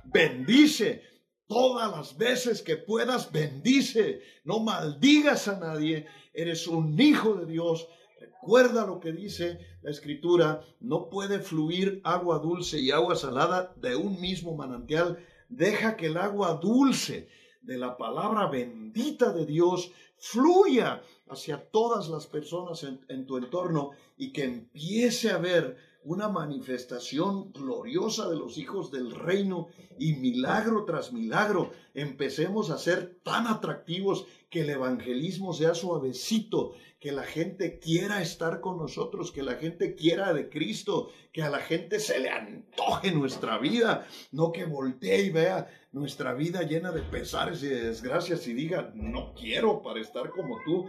[0.05, 1.03] bendice
[1.47, 4.21] todas las veces que puedas, bendice.
[4.43, 7.87] No maldigas a nadie, eres un hijo de Dios.
[8.19, 13.95] Recuerda lo que dice la escritura, no puede fluir agua dulce y agua salada de
[13.95, 15.17] un mismo manantial.
[15.49, 17.27] Deja que el agua dulce
[17.61, 24.31] de la palabra bendita de Dios fluya hacia todas las personas en, tu entorno y
[24.31, 31.11] que empiece a ver una manifestación gloriosa de los hijos del reino y milagro tras
[31.11, 38.21] milagro empecemos a ser tan atractivos que el evangelismo sea suavecito, que la gente quiera
[38.21, 42.29] estar con nosotros, que la gente quiera de Cristo, que a la gente se le
[42.29, 47.81] antoje nuestra vida, no que voltee y vea nuestra vida llena de pesares y de
[47.81, 50.85] desgracias y diga, no quiero para estar como tú.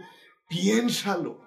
[0.47, 1.41] Piénsalo,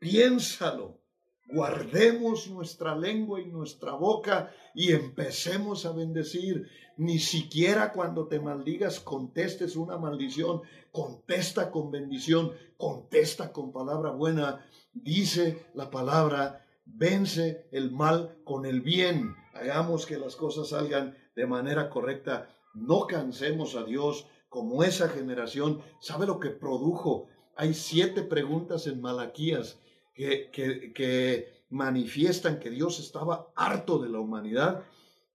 [0.00, 1.05] piénsalo.
[1.48, 6.68] Guardemos nuestra lengua y nuestra boca y empecemos a bendecir.
[6.96, 14.66] Ni siquiera cuando te maldigas contestes una maldición, contesta con bendición, contesta con palabra buena.
[14.92, 19.36] Dice la palabra, vence el mal con el bien.
[19.54, 25.80] Hagamos que las cosas salgan de manera correcta no cansemos a Dios como esa generación.
[25.98, 27.26] ¿Sabe lo que produjo?
[27.56, 29.80] Hay siete preguntas en Malaquías
[30.16, 30.50] que,
[30.94, 34.84] que, manifiestan que Dios estaba harto de la humanidad.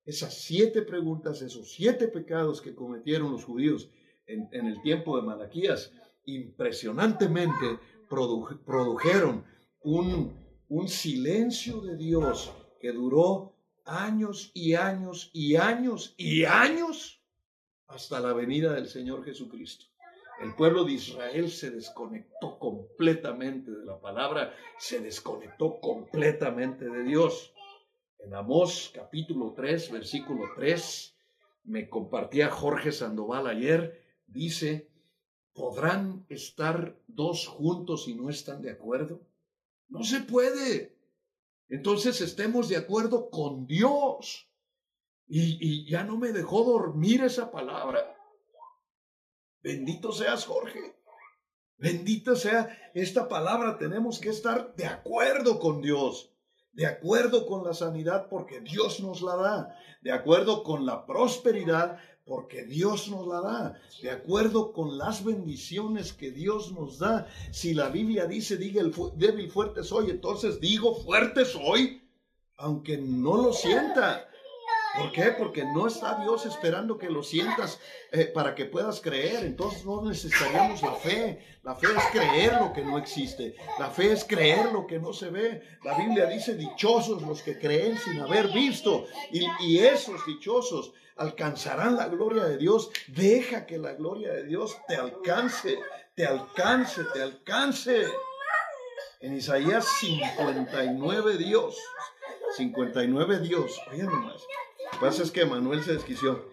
[0.05, 3.89] Esas siete preguntas, esos siete pecados que cometieron los judíos
[4.25, 5.91] en, el tiempo de Malaquías,
[6.25, 9.43] impresionantemente produjeron
[9.81, 10.33] un,
[10.69, 13.53] un silencio de Dios que duró
[13.85, 17.21] años y años y años y años
[17.87, 19.90] hasta la venida del Señor Jesucristo.
[20.41, 27.54] El pueblo de Israel se desconectó completamente de la palabra, se desconectó completamente de Dios.
[28.17, 31.15] En Amós capítulo 3, versículo 3,
[31.65, 34.89] me compartía Jorge Sandoval ayer, dice,
[35.54, 39.21] ¿podrán estar dos juntos y no están de acuerdo?
[39.89, 40.97] No se puede.
[41.69, 44.47] Entonces estemos de acuerdo con Dios.
[45.27, 48.17] Y, ya no me dejó dormir esa palabra.
[49.63, 50.95] Bendito seas, Jorge.
[51.78, 53.78] Bendita sea esta palabra.
[53.78, 56.32] Tenemos que estar de acuerdo con Dios,
[56.74, 62.00] de acuerdo con la sanidad porque Dios nos la da, de acuerdo con la prosperidad
[62.24, 67.28] porque Dios nos la da, de acuerdo con las bendiciones que Dios nos da.
[67.52, 72.02] Si la Biblia dice, diga el débil fuerte soy, entonces digo fuerte soy,
[72.58, 74.28] aunque no lo sienta.
[74.97, 75.32] ¿Por qué?
[75.38, 77.80] Porque no está Dios esperando que lo sientas
[78.12, 79.45] eh, para que puedas creer.
[79.45, 81.45] Entonces no necesitaríamos la fe.
[81.63, 83.56] La fe es creer lo que no existe.
[83.80, 85.62] La fe es creer lo que no se ve.
[85.84, 89.06] La Biblia dice, dichosos los que creen sin haber visto.
[89.32, 92.91] Y, esos dichosos alcanzarán la gloria de Dios.
[93.08, 95.80] Deja que la gloria de Dios te alcance,
[96.15, 98.06] te alcance, te alcance.
[99.21, 101.77] En Isaías 59 Dios.
[102.58, 103.80] 59 Dios.
[103.91, 104.06] Oye
[104.99, 106.45] pasa es que Manuel se desquició.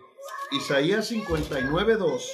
[0.50, 2.32] Isaías 59, 2.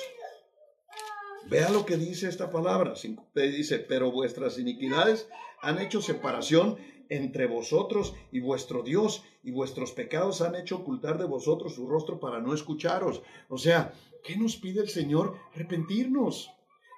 [1.46, 2.94] Vea lo que dice esta palabra.
[3.34, 5.28] Dice, pero vuestras iniquidades
[5.60, 11.26] han hecho separación entre vosotros y vuestro Dios, y vuestros pecados han hecho ocultar de
[11.26, 13.22] vosotros su rostro para no escucharos.
[13.48, 15.36] O sea, ¿qué nos pide el Señor?
[15.54, 16.50] Arrepentirnos.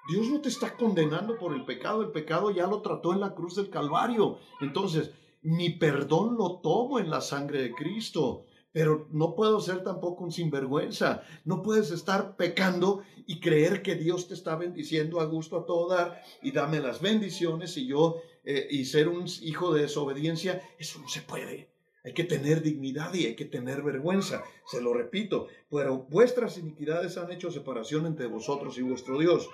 [0.08, 3.34] Dios no te está condenando por el pecado, el pecado ya lo trató en la
[3.34, 4.38] cruz del Calvario.
[4.60, 5.10] Entonces,
[5.42, 8.44] mi perdón lo tomo en la sangre de Cristo
[8.76, 11.22] pero no puedo ser tampoco un sinvergüenza.
[11.46, 15.88] No puedes estar pecando y creer que Dios te está bendiciendo a gusto a todo
[15.88, 20.60] dar y dame las bendiciones y yo eh, y ser un hijo de desobediencia.
[20.78, 21.70] Eso no se puede.
[22.04, 24.44] Hay que tener dignidad y hay que tener vergüenza.
[24.66, 29.48] Se lo repito, pero vuestras iniquidades han hecho separación entre vosotros y vuestro Dios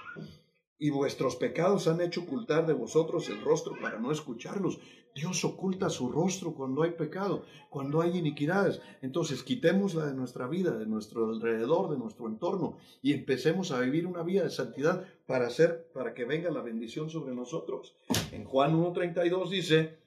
[0.82, 4.80] y vuestros pecados han hecho ocultar de vosotros el rostro para no escucharlos.
[5.14, 8.80] Dios oculta su rostro cuando hay pecado, cuando hay iniquidades.
[9.00, 14.08] Entonces quitémosla de nuestra vida, de nuestro alrededor, de nuestro entorno y empecemos a vivir
[14.08, 17.94] una vida de santidad para hacer, para que venga la bendición sobre nosotros.
[18.32, 19.98] En Juan 1.32 dice,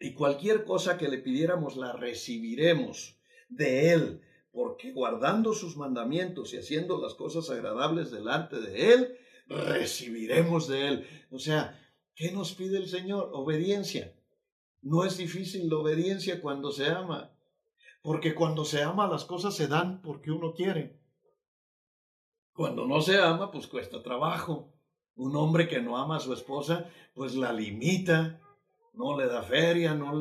[0.00, 3.16] y cualquier cosa que le pidiéramos la recibiremos
[3.48, 10.68] de Él, porque guardando sus mandamientos y haciendo las cosas agradables delante de Él, recibiremos
[10.68, 11.08] de Él.
[11.30, 11.78] O sea,
[12.14, 13.30] ¿qué nos pide el Señor?
[13.32, 14.14] Obediencia.
[14.82, 17.32] No es difícil la obediencia cuando se ama,
[18.02, 20.98] porque cuando se ama las cosas se dan porque uno quiere.
[22.52, 24.72] Cuando no se ama, pues cuesta trabajo.
[25.16, 28.40] Un hombre que no ama a su esposa, pues la limita,
[28.94, 30.12] no le da feria, no,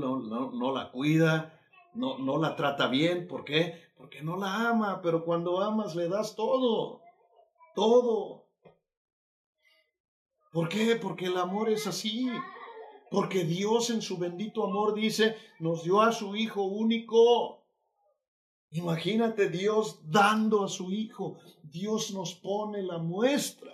[0.71, 1.59] la cuida,
[1.93, 3.27] no, no la trata bien.
[3.27, 3.89] ¿Por qué?
[3.95, 7.01] Porque no la ama, pero cuando amas le das todo,
[7.75, 8.46] todo.
[10.51, 10.95] ¿Por qué?
[10.95, 12.29] Porque el amor es así.
[13.09, 17.65] Porque Dios en su bendito amor dice, nos dio a su Hijo único.
[18.71, 21.37] Imagínate Dios dando a su Hijo.
[21.63, 23.71] Dios nos pone la muestra.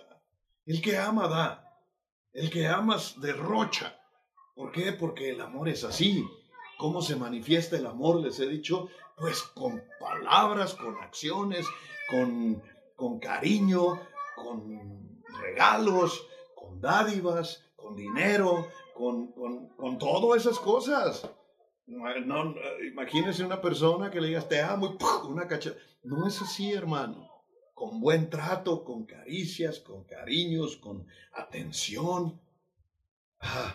[0.66, 1.80] El que ama da.
[2.32, 4.00] El que amas derrocha.
[4.54, 4.92] ¿Por qué?
[4.92, 6.24] Porque el amor es así.
[6.78, 8.20] ¿Cómo se manifiesta el amor?
[8.20, 11.66] Les he dicho, pues con palabras, con acciones,
[12.10, 12.62] con,
[12.96, 14.00] con cariño,
[14.36, 16.26] con regalos,
[16.84, 21.28] dádivas, con dinero, con, con, todas esas cosas.
[21.86, 25.74] No, imagínese una persona que le digas te amo y una cacha.
[26.02, 27.28] No es así, hermano.
[27.74, 32.40] Con buen trato, con caricias, con cariños, con atención.
[33.40, 33.74] Ah,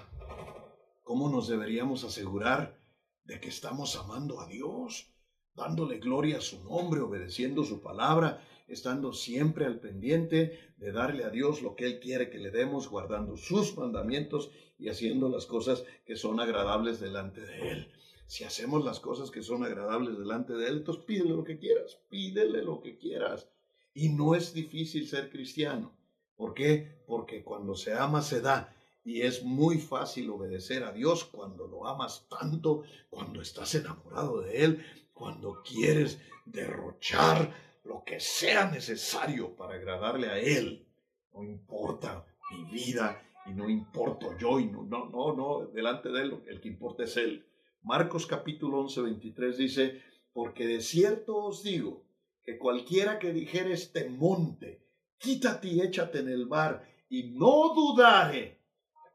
[1.04, 2.80] ¿Cómo nos deberíamos asegurar
[3.26, 5.12] de que estamos amando a Dios,
[5.54, 11.30] dándole gloria a su nombre, obedeciendo su palabra estando siempre al pendiente de darle a
[11.30, 15.84] Dios lo que Él quiere que le demos, guardando sus mandamientos y haciendo las cosas
[16.06, 17.92] que son agradables delante de Él.
[18.28, 21.98] Si hacemos las cosas que son agradables delante de Él, entonces pídele lo que quieras,
[22.10, 23.50] pídele lo que quieras.
[23.94, 25.92] Y no es difícil ser cristiano.
[26.38, 27.02] ¿Por qué?
[27.08, 28.74] Porque cuando se ama se da.
[29.04, 34.64] Y es muy fácil obedecer a Dios cuando lo amas tanto, cuando estás enamorado de
[34.64, 37.54] Él, cuando quieres derrochar
[37.84, 40.88] lo que sea necesario para agradarle a Él.
[41.34, 46.22] No importa mi vida y no importo yo y no, no, no, no, delante de
[46.22, 47.46] Él el que importa es Él.
[47.84, 50.02] Marcos capítulo 11, 23 dice,
[50.34, 52.04] porque de cierto os digo
[52.44, 54.86] que cualquiera que dijere este monte,
[55.18, 58.60] quítate y échate en el mar, y no dudare,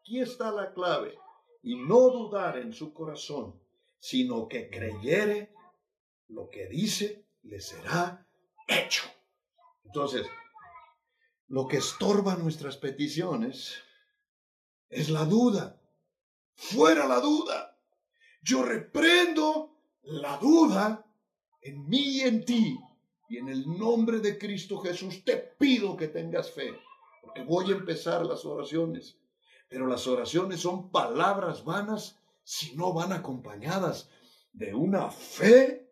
[0.00, 1.14] aquí está la clave,
[1.62, 3.60] y no dudare en su corazón,
[3.98, 5.52] sino que creyere
[6.28, 8.23] lo que dice, le será
[8.66, 9.04] hecho.
[9.84, 10.26] Entonces,
[11.48, 13.74] lo que estorba nuestras peticiones
[14.88, 15.80] es la duda.
[16.54, 17.78] Fuera la duda.
[18.42, 21.04] Yo reprendo la duda
[21.60, 22.78] en mí y en ti.
[23.28, 26.72] Y en el nombre de Cristo Jesús te pido que tengas fe
[27.24, 29.16] porque voy a empezar las oraciones.
[29.68, 34.10] Pero las oraciones son palabras vanas si no van acompañadas
[34.52, 35.83] de una fe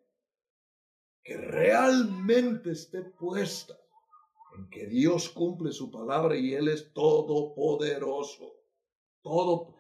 [1.23, 3.79] que realmente esté puesta
[4.57, 8.53] en que Dios cumple su palabra y Él es todopoderoso.
[9.23, 9.75] Todo,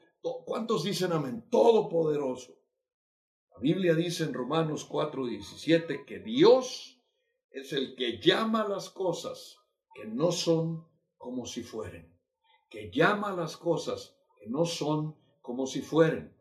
[0.45, 1.49] ¿Cuántos dicen amén?
[1.51, 2.57] Todopoderoso.
[3.51, 7.01] La Biblia dice en Romanos 4:17 que Dios
[7.51, 9.59] es el que llama las cosas
[9.95, 10.87] que no son
[11.19, 12.19] como si fueren,
[12.71, 16.35] que llama las cosas que no son como si fueren.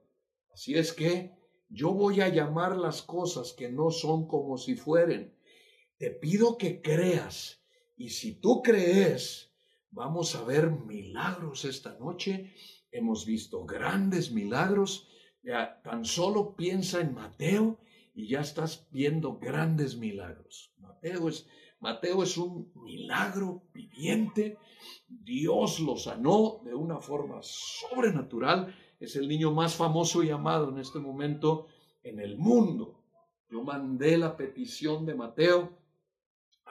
[0.54, 1.36] Así es que
[1.72, 5.34] yo voy a llamar las cosas que no son como si fueren.
[5.98, 7.64] Te pido que creas
[7.96, 9.54] y si tú crees,
[9.90, 12.54] vamos a ver milagros esta noche.
[12.92, 15.08] Hemos visto grandes milagros.
[15.44, 17.80] Ya, tan solo piensa en Mateo
[18.14, 20.74] y ya estás viendo grandes milagros.
[20.78, 21.48] Mateo es,
[21.80, 24.58] Mateo es un milagro viviente.
[25.08, 28.76] Dios lo sanó de una forma sobrenatural.
[29.02, 31.66] Es el niño más famoso y amado en este momento
[32.04, 33.02] en el mundo.
[33.50, 35.81] Yo mandé la petición de Mateo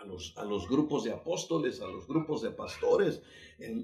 [0.00, 3.20] a los, a los grupos de apóstoles, a los grupos de pastores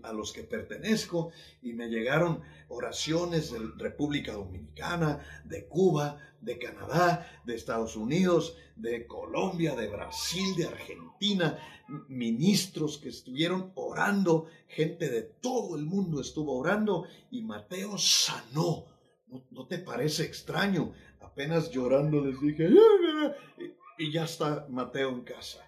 [0.02, 1.30] a los que pertenezco
[1.62, 9.06] y me llegaron oraciones de República Dominicana, de Cuba, de Canadá, de Estados Unidos, de
[9.06, 11.58] Colombia, de Brasil, de Argentina,
[12.08, 18.86] ministros que estuvieron orando, gente de todo el mundo estuvo orando y Mateo sanó.
[19.28, 20.92] ¿No, no te parece extraño?
[21.20, 22.70] Apenas llorando les dije,
[23.98, 25.65] y ya está Mateo en casa.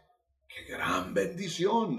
[0.49, 1.99] ¡Qué gran bendición!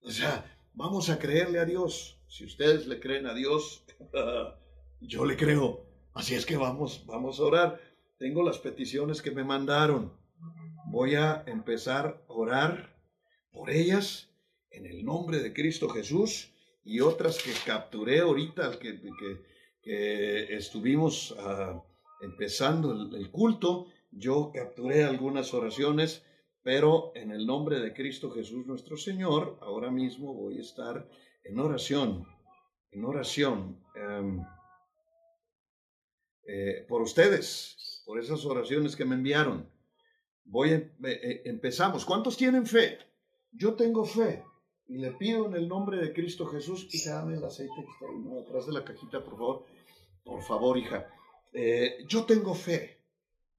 [0.00, 0.44] O sea,
[0.74, 2.20] vamos a creerle a Dios.
[2.28, 3.84] Si ustedes le creen a Dios,
[5.00, 5.84] yo le creo.
[6.12, 7.80] Así es que vamos, vamos a orar.
[8.18, 10.12] Tengo las peticiones que me mandaron.
[10.86, 12.96] Voy a empezar a orar
[13.50, 14.30] por ellas
[14.70, 16.52] en el nombre de Cristo Jesús
[16.84, 19.00] y otras que capturé ahorita, que,
[19.82, 21.82] que, estuvimos ah,
[22.20, 23.86] empezando el culto.
[24.12, 26.22] Yo capturé algunas oraciones
[26.64, 31.06] pero en el nombre de Cristo Jesús nuestro Señor, ahora mismo voy a estar
[31.44, 32.26] en oración,
[32.90, 34.42] en oración em,
[36.46, 39.68] eh, por ustedes, por esas oraciones que me enviaron.
[40.46, 42.06] Voy, eh, eh, empezamos.
[42.06, 42.98] ¿Cuántos tienen fe?
[43.52, 44.42] Yo tengo fe
[44.88, 48.06] y le pido en el nombre de Cristo Jesús, y dame el aceite que está
[48.06, 49.66] ahí atrás de la cajita, por favor.
[50.24, 51.06] Por favor, hija.
[52.08, 53.02] yo tengo fe.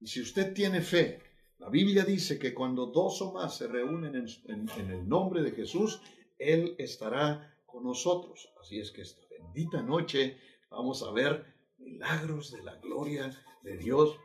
[0.00, 1.25] Y si usted tiene fe,
[1.58, 6.00] la Biblia dice que cuando dos o más se reúnen en, el nombre de Jesús,
[6.38, 8.52] Él estará con nosotros.
[8.60, 10.38] Así es que esta bendita noche
[10.70, 11.46] vamos a ver
[11.78, 13.30] milagros de la gloria
[13.62, 14.16] de Dios.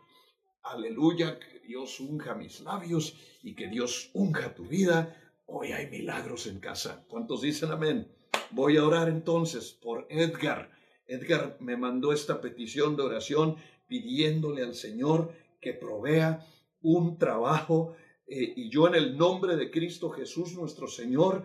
[0.64, 5.18] Aleluya, que Dios unja mis labios y que Dios unja tu vida.
[5.46, 7.06] Hoy hay milagros en casa.
[7.08, 8.12] ¿Cuántos dicen amén?
[8.52, 10.70] Voy a orar entonces por Edgar.
[11.08, 13.56] Edgar me mandó esta petición de oración
[13.88, 16.46] pidiéndole al Señor que provea
[16.82, 17.96] un trabajo
[18.28, 21.44] eh, y yo en el nombre de Cristo Jesús nuestro Señor,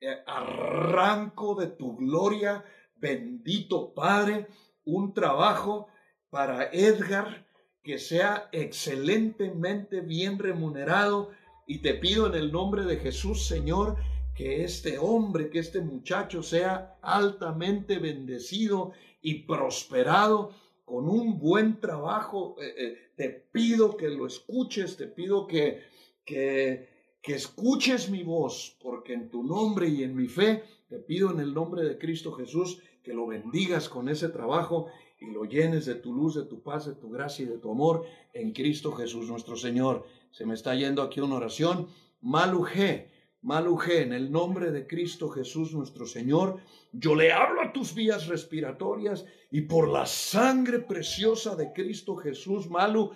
[0.00, 2.64] eh, arranco de tu gloria,
[2.96, 4.48] bendito Padre,
[4.84, 5.86] un trabajo
[6.30, 7.46] para Edgar
[7.84, 11.30] que sea excelentemente bien remunerado
[11.66, 13.96] y te pido en el nombre de Jesús, Señor,
[14.34, 20.50] que este hombre, que este muchacho sea altamente bendecido y prosperado
[20.84, 22.56] con un buen trabajo.
[22.60, 25.82] Eh, eh, te pido que lo escuches, te pido que,
[26.24, 26.88] que,
[27.22, 31.40] que escuches mi voz, porque en tu nombre y en mi fe, te pido en
[31.40, 34.88] el nombre de Cristo Jesús que lo bendigas con ese trabajo
[35.20, 37.70] y lo llenes de tu luz, de tu paz, de tu gracia y de tu
[37.70, 40.06] amor en Cristo Jesús nuestro Señor.
[40.30, 41.88] Se me está yendo aquí una oración.
[42.20, 43.10] Maluje,
[43.44, 46.60] Maluje, en el nombre de Cristo Jesús nuestro Señor,
[46.92, 52.70] yo le hablo a tus vías respiratorias y por la sangre preciosa de Cristo Jesús,
[52.70, 53.12] Malu,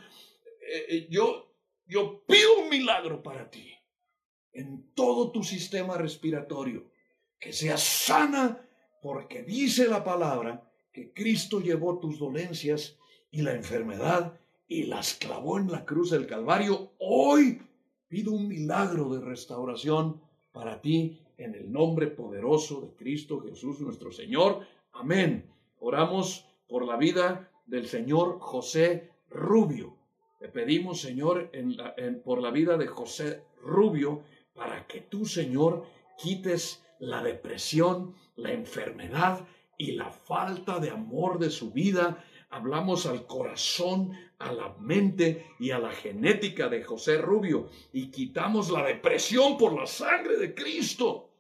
[0.61, 1.55] eh, eh, yo,
[1.87, 3.72] yo pido un milagro para ti
[4.53, 6.91] en todo tu sistema respiratorio,
[7.41, 8.68] que sea sana,
[9.01, 12.99] porque dice la palabra que Cristo llevó tus dolencias
[13.31, 16.93] y la enfermedad y las clavó en la cruz del Calvario.
[16.99, 17.62] Hoy
[18.09, 20.18] Pido un milagro de restauración
[20.50, 24.61] para ti en el nombre poderoso de Cristo Jesús nuestro Señor.
[24.94, 25.44] Amén.
[25.78, 29.94] Oramos por la vida del Señor José Rubio.
[30.40, 31.50] Le pedimos, Señor,
[32.24, 34.22] por la vida de José Rubio,
[34.54, 35.84] para que tú, Señor,
[36.16, 39.46] quites la depresión, la enfermedad
[39.76, 45.70] y la falta de amor de su vida hablamos al corazón, a la mente y
[45.70, 51.30] a la genética de José Rubio y quitamos la depresión por la sangre de Cristo.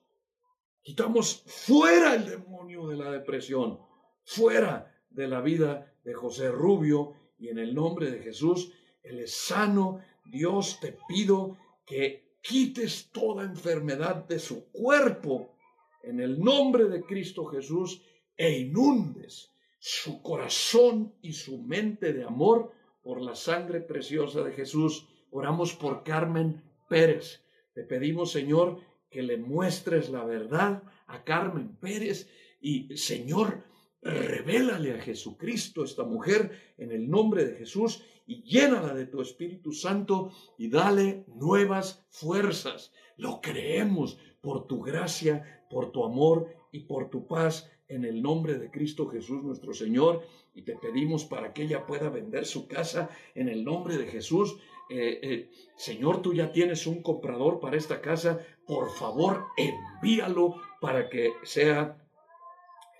[0.82, 3.78] Quitamos fuera el demonio de la depresión,
[4.24, 9.32] fuera de la vida de José Rubio y en el nombre de Jesús, Él es
[9.34, 10.00] sano.
[10.24, 11.56] Dios te pido
[11.86, 15.54] que quites toda enfermedad de su cuerpo
[16.02, 18.02] en el nombre de Cristo Jesús
[18.36, 22.72] e inundes su corazón y su mente de amor
[23.02, 25.08] por la sangre preciosa de Jesús.
[25.30, 27.44] Oramos por Carmen Pérez.
[27.74, 32.28] Te pedimos, Señor, que le muestres la verdad a Carmen Pérez
[32.60, 33.64] y, Señor,
[34.02, 39.72] revélale a Jesucristo, esta mujer, en el nombre de Jesús, y llénala de tu Espíritu
[39.72, 42.92] Santo y dale nuevas fuerzas.
[43.16, 48.58] Lo creemos por tu gracia, por tu amor y por tu paz en el nombre
[48.58, 50.22] de Cristo Jesús nuestro Señor.
[50.54, 54.58] Y te pedimos para que ella pueda vender su casa en el nombre de Jesús.
[54.90, 58.40] Eh, eh, Señor, tú ya tienes un comprador para esta casa.
[58.66, 61.96] Por favor, envíalo para que sea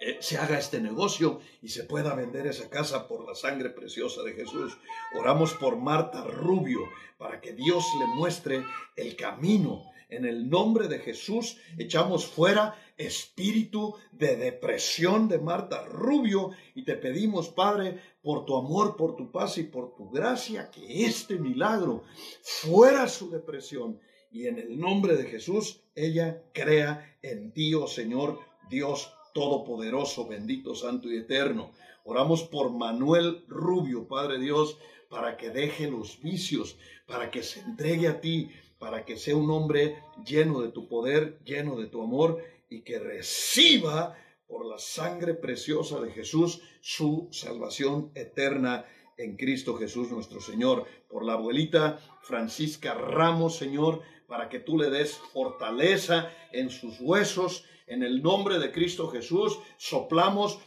[0.01, 4.23] eh, se haga este negocio y se pueda vender esa casa por la sangre preciosa
[4.23, 4.79] de Jesús.
[5.19, 6.81] Oramos por Marta Rubio
[7.17, 8.65] para que Dios le muestre
[8.95, 9.83] el camino.
[10.09, 16.97] En el nombre de Jesús echamos fuera espíritu de depresión de Marta Rubio y te
[16.97, 22.03] pedimos, Padre, por tu amor, por tu paz y por tu gracia, que este milagro
[22.43, 24.01] fuera su depresión.
[24.31, 28.39] Y en el nombre de Jesús, ella crea en ti, oh Señor,
[28.69, 31.71] Dios Todopoderoso, bendito, santo y eterno.
[32.05, 34.79] Oramos por Manuel Rubio, Padre Dios,
[35.09, 36.77] para que deje los vicios,
[37.07, 41.39] para que se entregue a ti, para que sea un hombre lleno de tu poder,
[41.45, 44.17] lleno de tu amor y que reciba
[44.47, 50.87] por la sangre preciosa de Jesús su salvación eterna en Cristo Jesús nuestro Señor.
[51.09, 57.65] Por la abuelita Francisca Ramos, Señor, para que tú le des fortaleza en sus huesos
[57.87, 60.59] en el nombre de Cristo Jesús, soplamos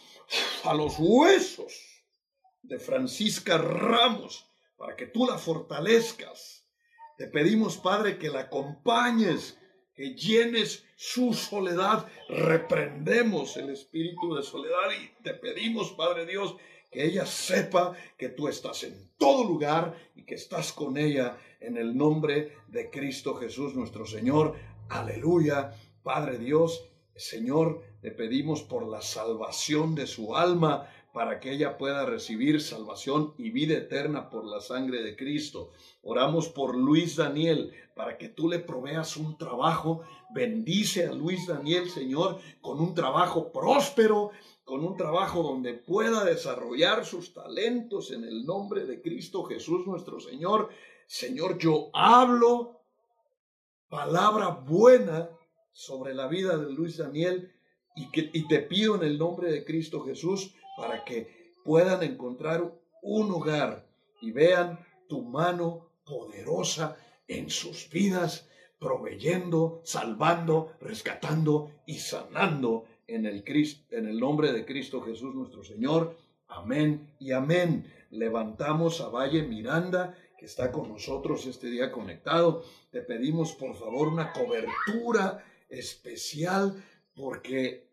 [0.64, 1.74] a los huesos
[2.62, 4.48] de Francisca Ramos
[4.78, 6.68] para que tú la fortalezcas.
[7.18, 9.60] Te pedimos, Padre, que la acompañes,
[10.10, 12.08] llenes su soledad.
[12.28, 16.56] Reprendemos el espíritu de soledad y te pedimos, Padre Dios,
[16.92, 21.78] que ella sepa que tú estás en todo lugar y que estás con ella en
[21.78, 24.56] el nombre de Cristo Jesús nuestro Señor.
[24.90, 25.74] Aleluya,
[26.04, 26.84] Padre Dios,
[27.16, 33.34] Señor, le pedimos por la salvación de su alma, para que ella pueda recibir salvación
[33.38, 35.72] y vida eterna por la sangre de Cristo.
[36.04, 40.02] Oramos por Luis Daniel, para que tú le proveas un trabajo.
[40.34, 44.32] Bendice a Luis Daniel, Señor, con un trabajo próspero,
[44.64, 50.20] con un trabajo donde pueda desarrollar sus talentos en el nombre de Cristo Jesús nuestro
[50.22, 50.70] Señor.
[51.08, 52.82] Señor, yo hablo
[53.90, 55.30] palabra buena
[55.74, 57.52] sobre la vida de Luis Daniel
[57.98, 62.72] y, que, y te pido en el nombre de Cristo Jesús para que puedan encontrar
[63.02, 63.88] un hogar
[64.22, 66.98] y vean tu mano poderosa
[67.28, 68.48] en sus vidas,
[68.80, 73.44] proveyendo, salvando, rescatando y sanando en el,
[73.92, 76.18] en el nombre de Cristo Jesús nuestro Señor.
[76.48, 77.86] Amén y amén.
[78.10, 82.64] Levantamos a Valle Miranda que está con nosotros este día conectado.
[82.90, 86.84] Te pedimos por favor una cobertura especial
[87.16, 87.88] porque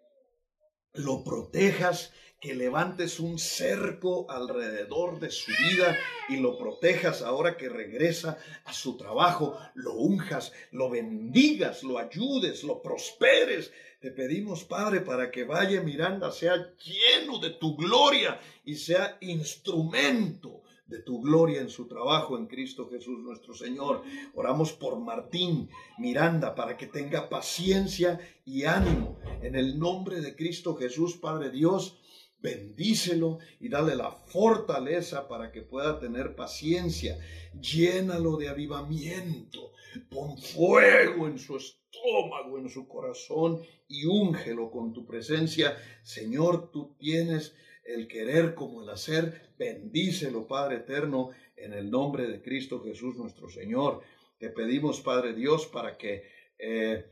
[0.94, 7.68] lo protejas, que levantes un cerco alrededor de su vida y lo protejas ahora que
[7.68, 13.72] regresa a su trabajo, lo unjas, lo bendigas, lo ayudes, lo prosperes.
[14.00, 20.62] Te pedimos, Padre, para que Valle Miranda sea lleno de tu gloria y sea instrumento
[20.86, 24.02] de tu gloria en su trabajo en Cristo Jesús nuestro Señor.
[24.34, 25.68] Oramos por Martín
[25.98, 29.18] Miranda para que tenga paciencia y ánimo.
[29.42, 31.98] En el nombre de Cristo Jesús, Padre Dios,
[32.40, 37.18] bendícelo y dale la fortaleza para que pueda tener paciencia.
[37.60, 39.72] Llénalo de avivamiento.
[40.10, 45.76] Pon fuego en su estómago, en su corazón y úngelo con tu presencia.
[46.02, 49.54] Señor, tú tienes el querer como el hacer.
[49.58, 54.02] Bendícelo, Padre eterno, en el nombre de Cristo Jesús nuestro Señor.
[54.38, 56.22] Te pedimos, Padre Dios, para que
[56.58, 57.06] eh,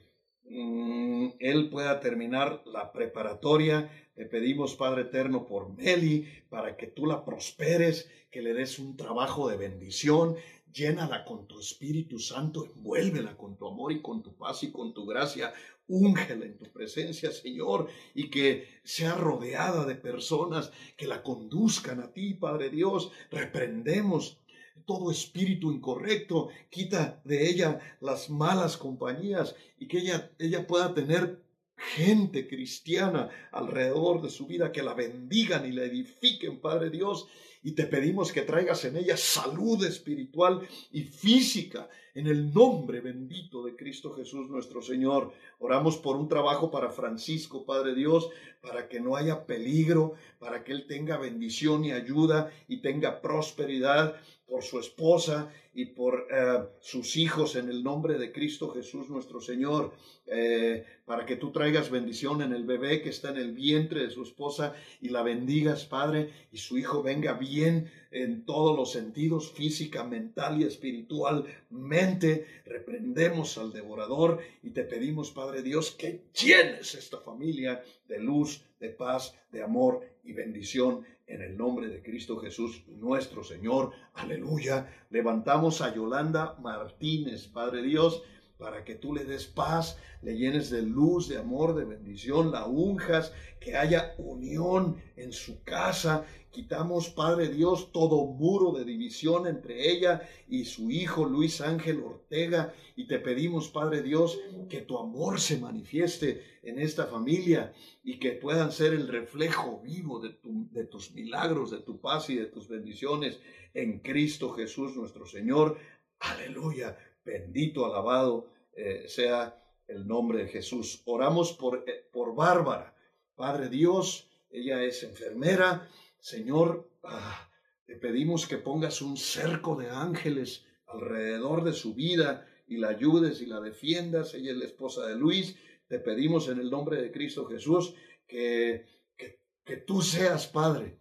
[0.45, 3.91] mm, Él pueda terminar la preparatoria.
[4.17, 8.97] Te pedimos, Padre eterno, por Meli, para que tú la prosperes, que le des un
[8.97, 10.37] trabajo de bendición,
[10.73, 14.95] llénala con tu Espíritu Santo, envuélvela con tu amor y con tu paz y con
[14.95, 15.53] tu gracia.
[15.87, 22.11] Úngela en tu presencia, Señor, y que sea rodeada de personas que la conduzcan a
[22.11, 23.13] ti, Padre Dios.
[23.31, 24.39] Reprendemos
[24.87, 31.45] todo espíritu incorrecto, quita de ella las malas compañías y que ella, ella pueda tener
[31.77, 37.29] gente cristiana alrededor de su vida, que la bendigan y la edifiquen, Padre Dios.
[37.63, 43.63] Y te pedimos que traigas en ella salud espiritual y física en el nombre bendito
[43.65, 45.33] de Cristo Jesús nuestro Señor.
[45.59, 48.31] Oramos por un trabajo para Francisco, Padre Dios,
[48.63, 54.17] para que no haya peligro, para que él tenga bendición y ayuda y tenga prosperidad
[54.47, 59.41] por su esposa y por eh, sus hijos en el nombre de Cristo Jesús nuestro
[59.41, 59.93] Señor,
[60.27, 64.11] eh, para que tú traigas bendición en el bebé que está en el vientre de
[64.11, 69.53] su esposa y la bendigas, Padre, y su hijo venga bien en todos los sentidos,
[69.53, 72.47] física, mental y espiritualmente.
[72.65, 78.91] Reprendemos al devorador y te pedimos, Padre Dios, que llenes esta familia de luz, de
[78.91, 83.93] paz, de amor y bendición en el nombre de Cristo Jesús nuestro Señor.
[84.15, 84.91] Aleluya.
[85.11, 88.23] Levantamos a Yolanda Martínez, Padre Dios,
[88.59, 92.67] para que tú le des paz, le llenes de luz, de amor, de bendición, la
[92.67, 96.25] unjas, que haya unión en su casa.
[96.51, 102.73] Quitamos, Padre Dios, todo muro de división entre ella y su hijo Luis Ángel Ortega.
[102.97, 104.39] Y te pedimos, Padre Dios,
[104.71, 110.19] que tu amor se manifieste en esta familia y que puedan ser el reflejo vivo
[110.21, 113.39] de, de tus milagros, de tu paz y de tus bendiciones
[113.75, 115.77] en Cristo Jesús nuestro Señor.
[116.21, 116.97] Aleluya.
[117.27, 121.03] Bendito, alabado eh, sea el nombre de Jesús.
[121.07, 122.95] Oramos por, eh, por Bárbara.
[123.35, 125.89] Padre Dios, ella es enfermera.
[126.21, 127.51] Señor, ah,
[127.85, 133.41] te pedimos que pongas un cerco de ángeles alrededor de su vida y la ayudes
[133.41, 134.33] y la defiendas.
[134.35, 135.57] Ella es la esposa de Luis.
[135.89, 137.95] Te pedimos en el nombre de Cristo Jesús
[138.29, 140.97] que, que, tú seas, Padre,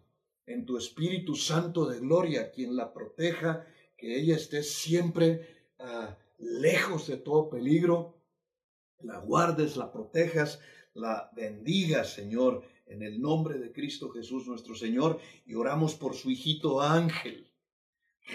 [0.47, 5.54] en tu Espíritu Santo de gloria, quien la proteja, que ella esté siempre
[6.37, 8.15] Lejos de todo peligro,
[8.99, 10.59] la guardes, la protejas,
[10.93, 16.29] la bendigas, Señor, en el nombre de Cristo Jesús nuestro Señor, y oramos por su
[16.29, 17.51] hijito Ángel.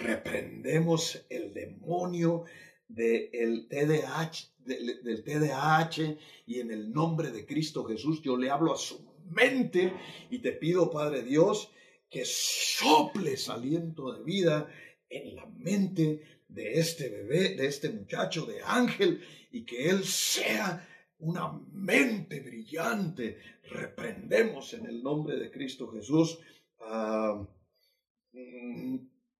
[0.02, 2.44] Reprendemos el demonio
[2.88, 8.78] del TDAH, del TDAH, y en el nombre de Cristo Jesús yo le hablo a
[8.78, 9.92] su mente
[10.30, 11.70] y te pido, Padre Dios,
[12.08, 14.68] que soples aliento de vida
[15.08, 20.86] en la mente de este bebé, de este muchacho, de Ángel, y que él sea
[21.18, 23.38] una mente brillante.
[23.64, 26.38] Reprendemos en el nombre de Cristo Jesús
[28.32, 28.96] mm,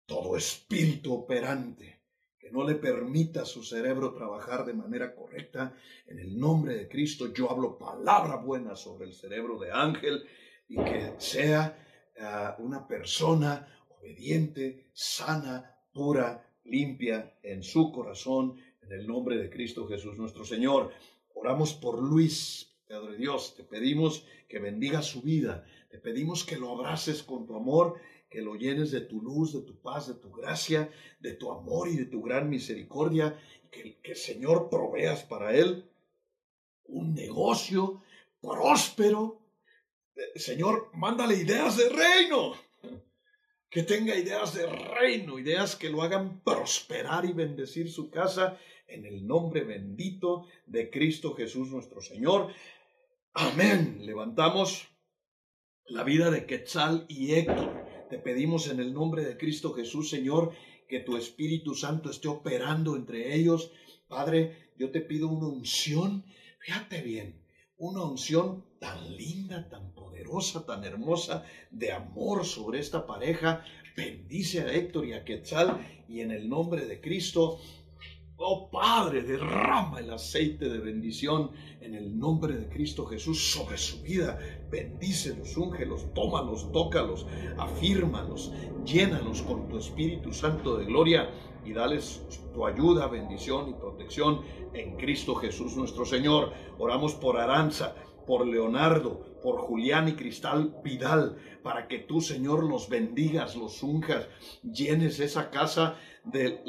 [0.07, 2.01] todo espíritu operante
[2.39, 5.75] que no le permita su cerebro trabajar de manera correcta.
[6.07, 10.25] En el nombre de Cristo yo hablo palabra buena sobre el cerebro de Ángel
[10.67, 11.77] y que sea
[12.19, 19.87] ah, una persona obediente, sana, pura, limpia en su corazón, en el nombre de Cristo
[19.87, 20.93] Jesús nuestro Señor.
[21.35, 26.71] Oramos por Luis, Padre Dios, te pedimos que bendiga su vida, te pedimos que lo
[26.71, 30.31] abraces con tu amor, que lo llenes de tu luz, de tu paz, de tu
[30.31, 30.91] gracia,
[31.21, 33.39] de tu amor y de tu gran misericordia,
[33.71, 35.89] que, que Señor proveas para él
[36.85, 38.03] un negocio
[38.41, 39.41] próspero.
[40.35, 42.70] Señor, mándale ideas de reino
[43.71, 48.59] que tenga ideas de reino, ideas que lo hagan prosperar y bendecir su casa
[48.89, 52.53] en el nombre bendito de Cristo Jesús nuestro Señor.
[53.33, 53.99] Amén.
[54.01, 54.89] Levantamos
[55.87, 58.09] la vida de Quetzal y Héctor.
[58.11, 60.53] Te pedimos en el nombre de Cristo Jesús, Señor,
[60.89, 63.71] que tu Espíritu Santo esté operando entre ellos.
[64.09, 66.25] Padre, yo te pido una unción,
[66.59, 67.41] fíjate bien,
[67.81, 73.65] una unción tan linda, tan poderosa, tan hermosa de amor sobre esta pareja.
[73.97, 77.59] Bendice a Héctor y a Quetzal y en el nombre de Cristo.
[78.43, 81.51] Oh Padre, derrama el aceite de bendición
[81.83, 84.39] en el nombre de Cristo Jesús sobre su vida.
[84.71, 87.27] Bendícelos, úngelos, tómalos, tócalos,
[87.59, 88.51] afírmalos,
[88.83, 91.29] llénalos con tu Espíritu Santo de gloria
[91.67, 92.23] y dales
[92.55, 94.41] tu ayuda, bendición y protección
[94.73, 96.55] en Cristo Jesús nuestro Señor.
[96.79, 97.95] Oramos por Aranza,
[98.27, 104.29] por Leonardo, por Julián y Cristal Vidal, para que tú, Señor, los bendigas, los unjas,
[104.63, 106.63] llenes esa casa de,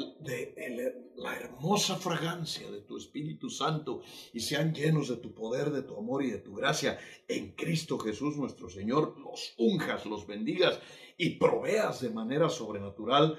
[1.16, 5.96] la hermosa fragancia de tu Espíritu Santo y sean llenos de tu poder, de tu
[5.96, 6.98] amor y de tu gracia
[7.28, 10.80] en Cristo Jesús nuestro Señor, los unjas, los bendigas
[11.16, 13.38] y proveas de manera sobrenatural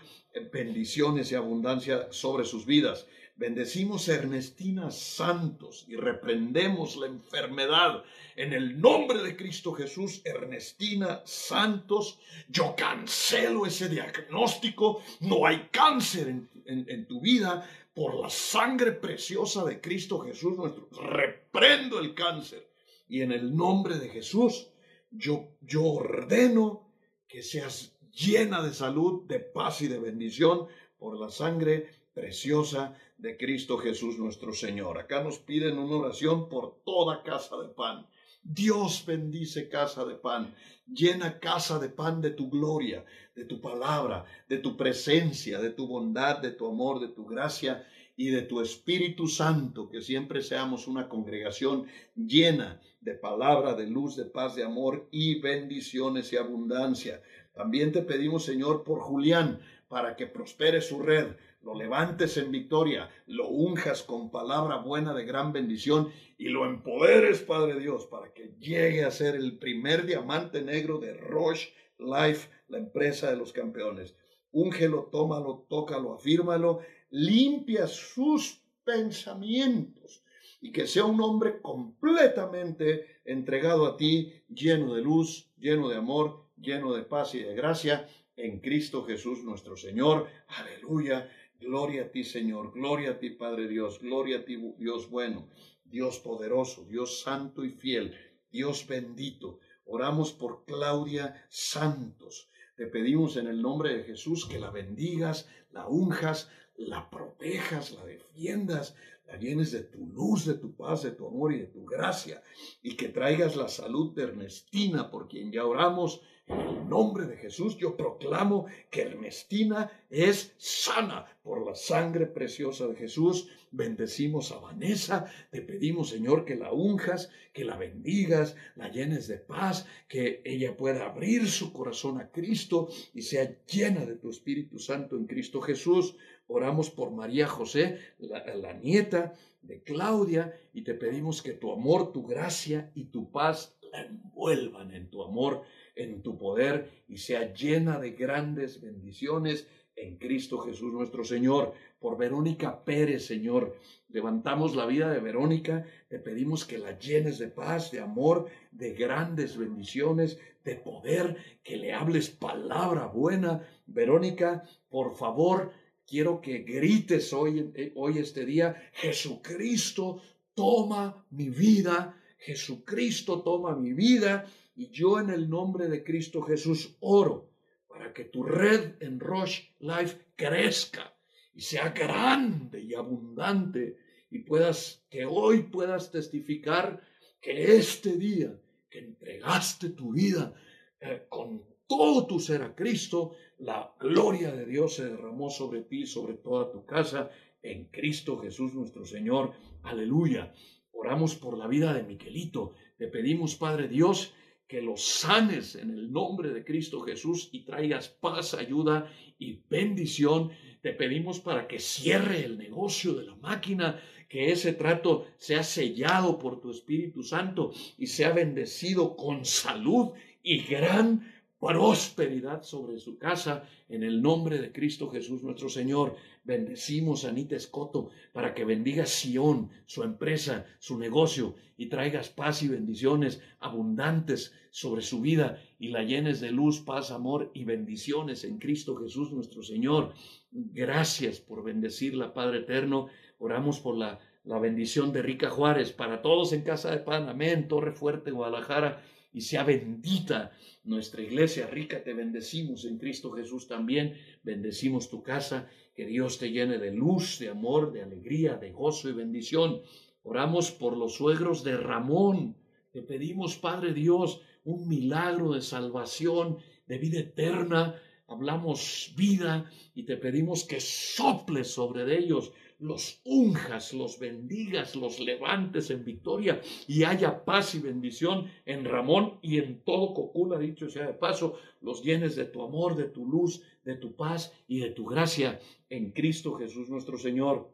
[0.52, 3.08] bendiciones y abundancia sobre sus vidas.
[3.36, 8.04] Bendecimos a Ernestina Santos y reprendemos la enfermedad
[8.36, 10.22] en el nombre de Cristo Jesús.
[10.24, 15.02] Ernestina Santos, yo cancelo ese diagnóstico.
[15.22, 20.88] No hay cáncer en, en tu vida por la sangre preciosa de Cristo Jesús nuestro.
[20.92, 22.70] Reprendo el cáncer
[23.08, 24.70] Y en el nombre de Jesús,
[25.12, 26.90] yo, yo ordeno
[27.28, 30.68] que seas llena de salud, de paz y de bendición
[30.98, 34.98] por la sangre preciosa de Cristo Jesús nuestro Señor.
[34.98, 38.08] Acá nos piden una oración por toda casa de pan.
[38.44, 40.54] Dios bendice casa de pan,
[40.86, 43.06] llena casa de pan de tu gloria,
[43.36, 47.88] de tu palabra, de tu presencia, de tu bondad, de tu amor, de tu gracia
[48.18, 54.16] y de tu Espíritu Santo, que siempre seamos una congregación llena de palabra, de luz,
[54.16, 57.22] de paz, de amor y bendiciones y abundancia.
[57.54, 63.10] También te pedimos, Señor, por Julián, para que prospere su red, lo levantes en victoria,
[63.26, 68.54] lo unjas con palabra buena de gran bendición y lo empoderes, Padre Dios, para que
[68.60, 74.16] llegue a ser el primer diamante negro de Roche Life, la empresa de los campeones.
[74.52, 80.24] Úngelo, tómalo, tócalo, afírmalo, limpia sus pensamientos
[80.62, 86.50] y que sea un hombre completamente entregado a ti, lleno de luz, lleno de amor,
[86.58, 90.28] lleno de paz y de gracia en Cristo Jesús nuestro Señor.
[90.48, 91.30] Aleluya.
[91.64, 92.74] Gloria a ti, Señor.
[92.74, 94.00] Gloria a ti, Padre Dios.
[94.00, 95.48] Gloria a ti, Dios bueno,
[95.86, 98.16] Dios poderoso, Dios santo y fiel,
[98.52, 99.60] Dios bendito.
[99.86, 102.50] Oramos por Claudia Santos.
[102.76, 108.06] Te pedimos en el nombre de Jesús que la bendigas, la unjas, la protejas, la
[108.06, 108.96] defiendas,
[109.28, 112.42] la llenes de tu luz, de tu paz, de tu amor y de tu gracia,
[112.82, 117.38] y que traigas la salud de Ernestina, por quien ya oramos, en el nombre de
[117.38, 123.50] Jesús yo proclamo que Ernestina es sana por la sangre preciosa de Jesús.
[123.72, 129.38] Bendecimos a Vanessa, te pedimos Señor que la unjas, que la bendigas, la llenes de
[129.38, 134.80] paz, que ella pueda abrir su corazón a Cristo y sea llena de tu Espíritu
[134.80, 136.16] Santo en Cristo Jesús.
[136.48, 142.12] Oramos por María José, la, la nieta de Claudia, y te pedimos que tu amor,
[142.12, 145.64] tu gracia y tu paz la envuelvan en tu amor
[145.96, 151.74] en tu poder y sea llena de grandes bendiciones en Cristo Jesús nuestro Señor.
[152.00, 153.78] Por Verónica Pérez, Señor,
[154.10, 158.94] levantamos la vida de Verónica, te pedimos que la llenes de paz, de amor, de
[158.94, 163.68] grandes bendiciones, de poder, que le hables palabra buena.
[163.86, 165.72] Verónica, por favor,
[166.06, 170.22] quiero que grites hoy, eh, hoy este día, Jesucristo
[170.54, 174.46] toma mi vida, Jesucristo toma mi vida
[174.76, 177.50] y yo en el nombre de Cristo Jesús oro
[177.88, 181.14] para que tu red en Roche Life crezca
[181.54, 183.98] y sea grande y abundante
[184.32, 187.02] y puedas que hoy puedas testificar
[187.40, 188.60] que este día
[188.90, 190.54] que entregaste tu vida
[191.00, 196.08] eh, con todo tu ser a Cristo, la gloria de Dios se derramó sobre ti,
[196.08, 197.30] sobre toda tu casa,
[197.62, 199.54] en Cristo Jesús nuestro Señor.
[199.84, 200.54] Aleluya.
[200.92, 202.74] Oramos por la vida de Miquelito.
[202.98, 204.34] Te pedimos, Padre Dios,
[204.74, 209.08] que los sanes en el nombre de Cristo Jesús y traigas paz, ayuda
[209.38, 210.50] y bendición.
[210.82, 216.40] Te pedimos para que cierre el negocio de la máquina, que ese trato sea sellado
[216.40, 221.32] por tu Espíritu Santo y sea bendecido con salud y gran
[221.66, 226.16] prosperidad sobre su casa en el nombre de Cristo Jesús nuestro Señor.
[226.44, 232.64] Bendecimos a Anita Escoto para que bendiga Sión, su empresa, su negocio y traigas paz
[232.64, 238.44] y bendiciones abundantes sobre su vida y la llenes de luz, paz, amor y bendiciones
[238.44, 240.14] en Cristo Jesús nuestro Señor.
[240.52, 243.08] Gracias por bendecirla, Padre eterno.
[243.40, 247.30] Oramos por la, la bendición de Rica Juárez para todos en Casa de Pan.
[247.30, 247.68] Amén.
[247.70, 249.02] Torre Fuerte, Guadalajara
[249.34, 250.52] y sea bendita
[250.84, 252.04] nuestra iglesia rica.
[252.04, 254.16] Te bendecimos en Cristo Jesús también.
[254.44, 255.68] Bendecimos tu casa.
[255.96, 259.82] Que Dios te llene de luz, de amor, de alegría, de gozo y bendición.
[260.24, 262.56] Oramos por los suegros de Ramón.
[262.92, 266.58] Te pedimos, Padre Dios, un milagro de salvación,
[266.88, 267.96] de vida eterna.
[268.28, 272.52] Hablamos vida y te pedimos que soples sobre ellos
[272.84, 279.40] los unjas, los bendigas, los levantes en victoria y haya paz y bendición en Ramón
[279.42, 283.26] y en todo Cocula, dicho sea de paso, los llenes de tu amor, de tu
[283.26, 285.60] luz, de tu paz y de tu gracia
[285.90, 287.72] en Cristo Jesús nuestro Señor.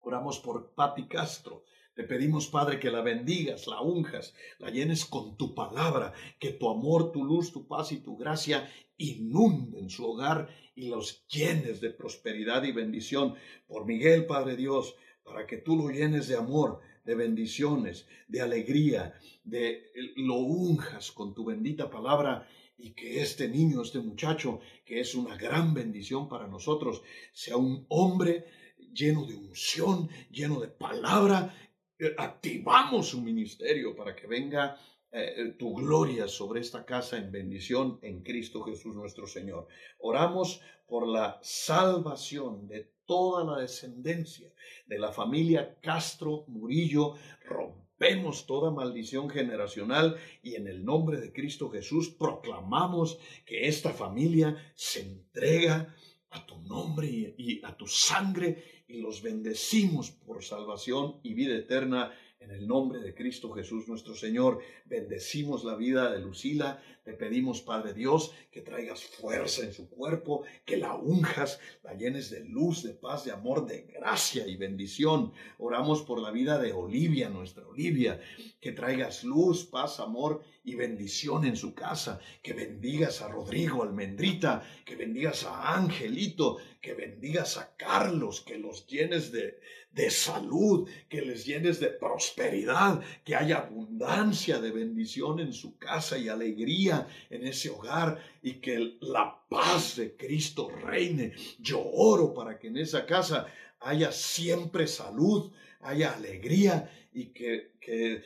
[0.00, 1.64] Oramos por Pati Castro.
[1.94, 6.68] Te pedimos, Padre, que la bendigas, la unjas, la llenes con tu palabra, que tu
[6.68, 8.68] amor, tu luz, tu paz y tu gracia
[8.98, 13.34] inunden su hogar y los llenes de prosperidad y bendición.
[13.66, 19.14] Por Miguel, Padre Dios, para que tú lo llenes de amor, de bendiciones, de alegría,
[19.44, 22.46] de lo unjas con tu bendita palabra
[22.76, 27.86] y que este niño, este muchacho, que es una gran bendición para nosotros, sea un
[27.88, 28.44] hombre
[28.92, 31.54] lleno de unción, lleno de palabra
[31.98, 34.78] eh, activamos su ministerio para que venga
[35.10, 39.66] eh, tu gloria sobre esta casa en bendición en Cristo Jesús nuestro Señor.
[39.98, 44.52] Oramos por la salvación de toda la descendencia
[44.86, 47.14] de la familia Castro Murillo.
[47.46, 54.72] Rompemos toda maldición generacional y en el nombre de Cristo Jesús proclamamos que esta familia
[54.74, 55.94] se entrega
[56.30, 62.12] a tu nombre y a tu sangre y los bendecimos por salvación y vida eterna
[62.40, 66.80] en el nombre de Cristo Jesús nuestro Señor, bendecimos la vida de Lucila.
[67.08, 72.28] Te pedimos, Padre Dios, que traigas fuerza en su cuerpo, que la unjas, la llenes
[72.28, 75.32] de luz, de paz, de amor, de gracia y bendición.
[75.56, 78.20] Oramos por la vida de Olivia, nuestra Olivia,
[78.60, 82.20] que traigas luz, paz, amor y bendición en su casa.
[82.42, 88.86] Que bendigas a Rodrigo Almendrita, que bendigas a Angelito, que bendigas a Carlos, que los
[88.86, 89.60] llenes de,
[89.92, 96.18] de salud, que les llenes de prosperidad, que haya abundancia de bendición en su casa
[96.18, 96.97] y alegría
[97.30, 101.32] en ese hogar y que la paz de Cristo reine.
[101.58, 103.46] Yo oro para que en esa casa
[103.80, 108.22] haya siempre salud, haya alegría y que, que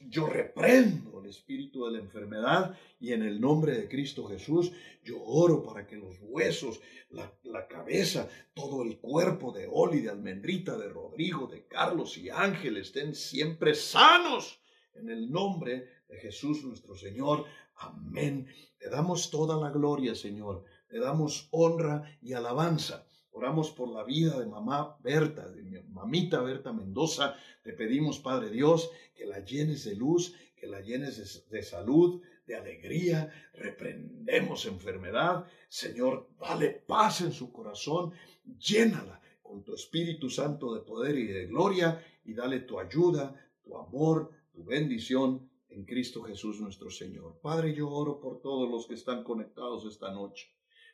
[0.00, 4.72] yo reprendo el espíritu de la enfermedad y en el nombre de Cristo Jesús
[5.04, 10.76] yo oro para que los huesos, la, cabeza, todo el cuerpo de Oli, de Almendrita,
[10.78, 14.60] de Rodrigo, de Carlos y Ángel estén siempre sanos
[14.94, 17.44] en el nombre de Jesús nuestro Señor.
[17.76, 18.46] Amén.
[18.78, 20.64] Te damos toda la gloria, Señor.
[20.88, 23.06] Te damos honra y alabanza.
[23.30, 27.34] Oramos por la vida de mamá Berta, de mi mamita Berta Mendoza.
[27.62, 32.56] Te pedimos, Padre Dios, que la llenes de luz, que la llenes de, salud, de
[32.56, 33.32] alegría.
[33.54, 35.46] Reprendemos enfermedad.
[35.68, 38.12] Señor, dale paz en su corazón.
[38.58, 43.76] Llénala con tu Espíritu Santo de poder y de gloria y dale tu ayuda, tu
[43.76, 47.40] amor, tu bendición en Cristo Jesús nuestro Señor.
[47.42, 50.48] Padre, yo oro por todos los que están conectados esta noche,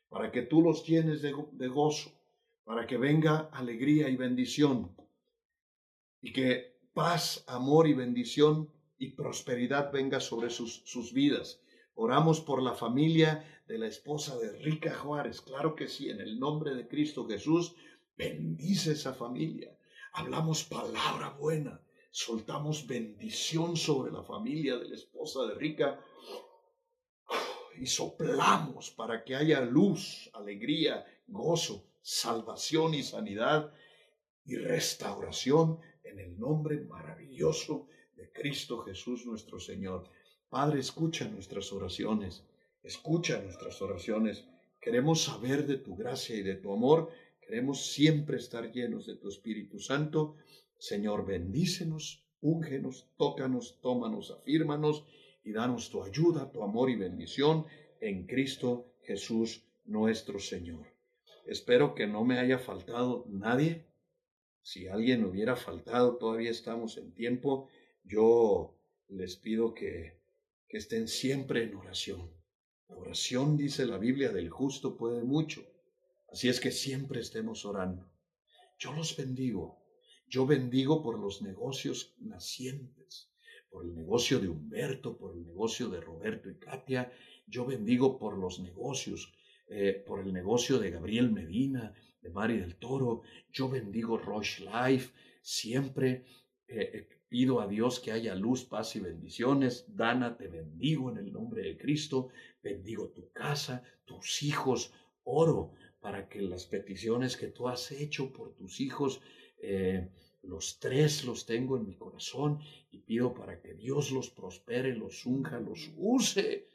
[0.08, 2.10] para que tú los llenes de, gozo
[2.64, 4.94] para que venga alegría y bendición
[6.20, 11.60] y que paz, amor y bendición y prosperidad venga sobre sus, sus vidas.
[11.94, 15.40] Oramos por la familia de la esposa de Rica Juárez.
[15.40, 17.74] Claro que sí, en el nombre de Cristo Jesús,
[18.16, 19.76] bendice esa familia.
[20.12, 21.80] Hablamos palabra buena,
[22.11, 26.00] soltamos bendición sobre la familia de la esposa de Rica
[27.78, 33.72] y soplamos para que haya luz, alegría, gozo salvación y sanidad
[34.44, 40.08] y restauración en el nombre maravilloso de Cristo Jesús nuestro Señor.
[40.48, 42.42] Padre, escucha nuestras oraciones,
[42.82, 44.44] escucha nuestras oraciones.
[44.80, 47.11] Queremos saber de tu gracia y de tu amor.
[47.40, 50.36] Queremos siempre estar llenos de tu Espíritu Santo.
[50.80, 55.04] Señor, bendícenos, úngenos, tócanos, tómanos, afírmanos
[55.44, 57.66] y danos tu ayuda, tu amor y bendición
[58.00, 60.86] en Cristo Jesús nuestro Señor.
[61.44, 63.84] Espero que no me haya faltado nadie.
[64.62, 67.68] Si alguien hubiera faltado, todavía estamos en tiempo.
[68.02, 68.74] Yo
[69.08, 70.18] les pido que,
[70.66, 72.30] que estén siempre en oración.
[72.88, 75.62] La oración, dice la Biblia, del justo puede mucho.
[76.32, 78.08] Así es que siempre estemos orando.
[78.78, 79.79] Yo los bendigo.
[80.30, 83.28] Yo bendigo por los negocios nacientes,
[83.68, 87.12] por el negocio de Humberto, por el negocio de Roberto y Katia.
[87.48, 89.34] Yo bendigo por los negocios
[89.66, 93.22] eh, por el negocio de Gabriel Medina, de Mari del Toro.
[93.50, 95.12] Yo bendigo Roche Life.
[95.42, 96.24] Siempre
[96.68, 99.84] eh, eh, pido a Dios que haya luz, paz y bendiciones.
[99.88, 102.28] Dana, te bendigo en el nombre de Cristo.
[102.62, 104.92] Bendigo tu casa, tus hijos.
[105.24, 109.20] Oro para que las peticiones que tú has hecho por tus hijos,
[110.42, 115.26] los tres los tengo en mi corazón y pido para que Dios los prospere, los
[115.26, 116.66] unja, los use,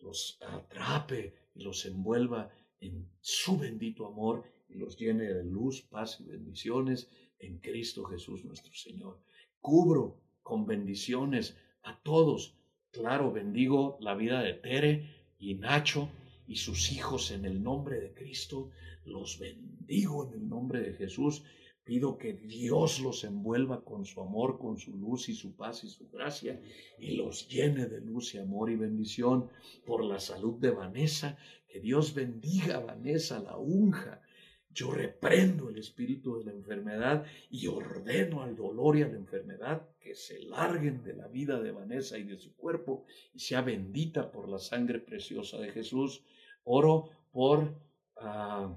[0.00, 6.20] los atrape y los envuelva en su bendito amor y los llene de luz, paz
[6.20, 7.08] y bendiciones
[7.38, 9.18] en Cristo Jesús nuestro Señor.
[9.60, 12.54] Cubro con bendiciones a todos.
[12.90, 16.08] Claro, bendigo la vida de Tere y Nacho
[16.46, 18.70] y sus hijos en el nombre de Cristo.
[19.04, 21.42] Los bendigo en el nombre de Jesús
[21.86, 25.88] Pido que Dios los envuelva con su amor, con su luz y su paz y
[25.88, 26.60] su gracia
[26.98, 29.48] y los llene de luz y amor y bendición
[29.84, 31.38] por la salud de Vanessa.
[31.68, 34.20] Que Dios bendiga a Vanessa, la unja.
[34.68, 39.88] Yo reprendo el espíritu de la enfermedad y ordeno al dolor y a la enfermedad
[40.00, 44.32] que se larguen de la vida de Vanessa y de su cuerpo y sea bendita
[44.32, 46.24] por la sangre preciosa de Jesús.
[46.64, 47.80] Oro por...
[48.16, 48.76] Ah,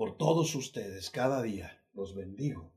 [0.00, 1.78] por todos ustedes cada día.
[1.92, 2.72] Los bendigo,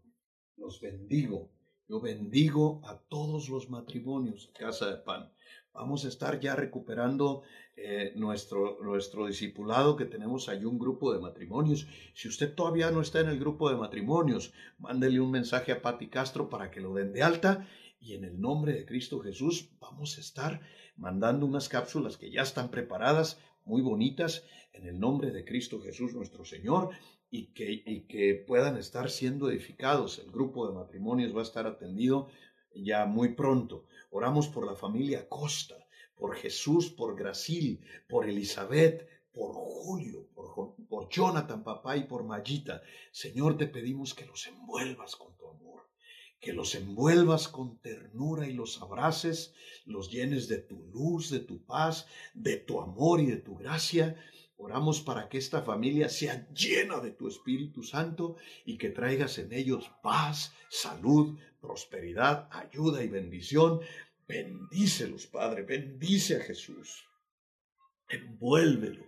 [0.58, 1.54] los bendigo
[1.88, 5.32] Yo bendigo a todos los matrimonios Casa de Pan.
[5.72, 7.44] Vamos a estar ya recuperando
[7.78, 11.88] eh, nuestro, nuestro discipulado que tenemos ahí un grupo de matrimonios.
[12.14, 16.10] Si usted todavía no está en el grupo de matrimonios, mándele un mensaje a Pati
[16.10, 17.66] Castro para que lo den de alta
[18.02, 20.60] y en el nombre de Cristo Jesús vamos a estar
[20.98, 24.44] mandando unas cápsulas que ya están preparadas, muy bonitas,
[24.74, 26.90] en el nombre de Cristo Jesús nuestro Señor
[27.30, 30.20] y que, y que puedan estar siendo edificados.
[30.20, 32.28] El grupo de matrimonios va a estar atendido
[32.76, 33.86] ya muy pronto.
[34.12, 35.76] Oramos por la familia Costa,
[36.16, 42.84] por Jesús, por Gracil, por Elizabeth, por Julio, por, por Jonathan, papá, y por Mayita.
[43.12, 45.73] Señor, te pedimos que los envuelvas con tu amor,
[46.44, 49.54] que los envuelvas con ternura y los abraces,
[49.86, 54.16] los llenes de tu luz, de tu paz, de tu amor y de tu gracia.
[54.58, 58.36] Oramos para que esta familia sea llena de tu Espíritu Santo
[58.66, 63.80] y que traigas en ellos paz, salud, prosperidad, ayuda y bendición
[64.28, 67.06] Bendícelos, Padre, bendice a Jesús.
[68.10, 69.06] Envuélvelo.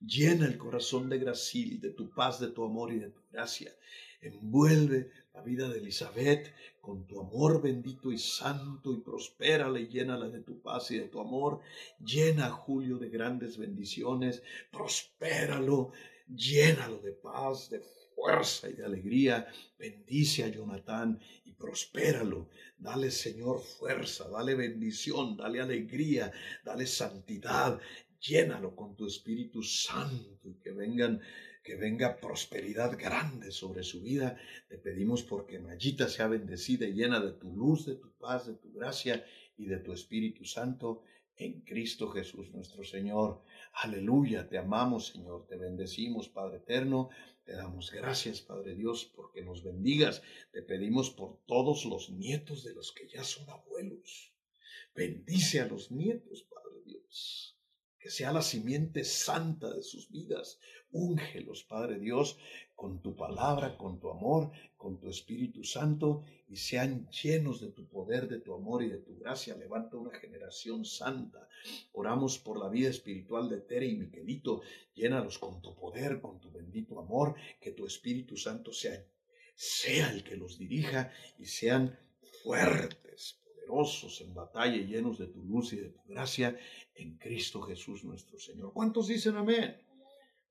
[0.00, 3.74] Llena el corazón de Gracil, de tu paz, de tu amor y de tu gracia.
[4.20, 6.54] Envuelve la vida de Elizabeth
[6.88, 11.08] con tu amor bendito y santo y prospérala y llénala de tu paz y de
[11.08, 11.60] tu amor.
[12.00, 14.42] Llena a Julio de grandes bendiciones.
[14.70, 15.92] Prospéralo.
[16.34, 17.82] Llénalo de paz, de
[18.14, 19.46] fuerza y de alegría.
[19.78, 22.48] Bendice a Jonathan y prospéralo.
[22.78, 26.32] Dale, Señor, fuerza, dale bendición, dale alegría,
[26.64, 27.78] dale santidad.
[28.18, 31.20] Llénalo con tu Espíritu Santo y que vengan
[31.68, 34.40] que venga prosperidad grande sobre su vida.
[34.70, 38.54] Te pedimos porque Mayita sea bendecida y llena de tu luz, de tu paz, de
[38.54, 39.22] tu gracia
[39.54, 41.02] y de tu Espíritu Santo
[41.36, 43.42] en Cristo Jesús nuestro Señor.
[43.74, 47.10] Aleluya, te amamos Señor, te bendecimos Padre eterno,
[47.44, 50.22] te damos gracias, Padre Dios, porque nos bendigas.
[50.50, 54.32] Te pedimos por todos los nietos de los que ya son abuelos.
[54.94, 57.58] Bendice a los nietos, Padre Dios.
[57.98, 60.58] Que sea la simiente santa de sus vidas.
[60.92, 62.38] Úngelos, Padre Dios,
[62.74, 67.86] con tu palabra, con tu amor, con tu Espíritu Santo, y sean llenos de tu
[67.86, 69.56] poder, de tu amor y de tu gracia.
[69.56, 71.48] Levanta una generación santa.
[71.92, 74.62] Oramos por la vida espiritual de Tere y Miquelito.
[74.94, 79.04] Llénalos con tu poder, con tu bendito amor, que tu Espíritu Santo sea,
[79.54, 81.98] sea el que los dirija y sean
[82.42, 86.56] fuertes, poderosos en batalla, llenos de tu luz y de tu gracia
[86.94, 88.72] en Cristo Jesús nuestro Señor.
[88.72, 89.87] ¿Cuántos dicen amén?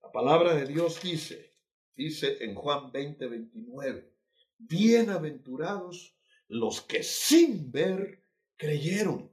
[0.02, 1.54] La palabra de Dios dice,
[1.96, 4.12] dice en Juan 20, 29,
[4.58, 6.14] bienaventurados
[6.48, 8.22] los que sin ver
[8.56, 9.30] creyeron.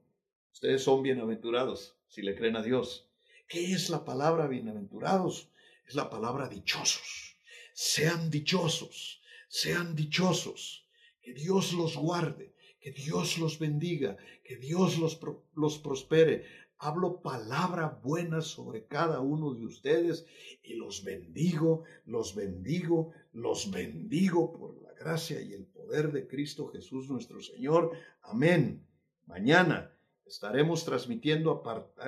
[0.51, 3.07] Ustedes son bienaventurados si le creen a Dios.
[3.47, 5.49] ¿Qué es la palabra bienaventurados?
[5.87, 7.37] Es la palabra dichosos.
[7.73, 10.87] Sean dichosos, sean dichosos.
[11.21, 15.19] Que Dios los guarde, que Dios los bendiga, que Dios los,
[15.55, 16.45] los prospere.
[16.85, 20.27] Hablo palabra buena sobre cada uno de ustedes
[20.61, 26.67] y los bendigo, los bendigo, los bendigo por la gracia y el poder de Cristo
[26.67, 27.97] Jesús nuestro Señor.
[28.21, 28.85] Amén.
[29.25, 31.63] Mañana estaremos transmitiendo,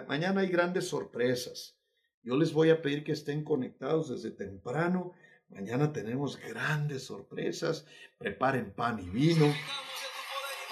[0.08, 1.76] mañana hay grandes sorpresas.
[2.22, 5.14] Yo les voy a pedir que estén conectados desde temprano.
[5.50, 7.88] Mañana tenemos grandes sorpresas.
[8.20, 9.52] Preparen pan y vino.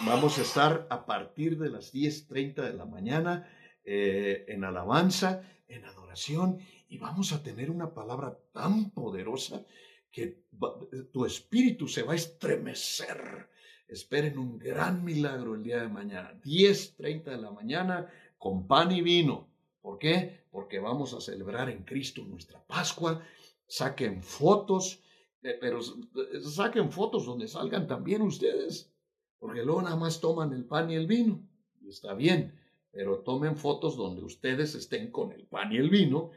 [0.06, 3.50] Vamos a estar a partir de las 10.30 de la mañana
[3.86, 6.60] eh, en alabanza, en adoración,
[6.90, 9.64] y vamos a tener una palabra tan poderosa
[10.12, 10.46] que
[11.12, 13.50] tu espíritu se va a estremecer.
[13.88, 19.02] Esperen un gran milagro el día de mañana, 10.30 de la mañana, con pan y
[19.02, 19.48] vino.
[19.82, 20.46] ¿Por qué?
[20.50, 23.22] Porque vamos a celebrar en Cristo nuestra Pascua.
[23.68, 25.00] Saquen fotos,
[25.44, 28.92] eh, pero eh, saquen fotos donde salgan también ustedes,
[29.38, 31.40] porque luego nada más toman el pan y el vino.
[31.82, 32.60] Y está bien,
[32.96, 36.32] pero tomen fotos donde ustedes estén con el pan y el vino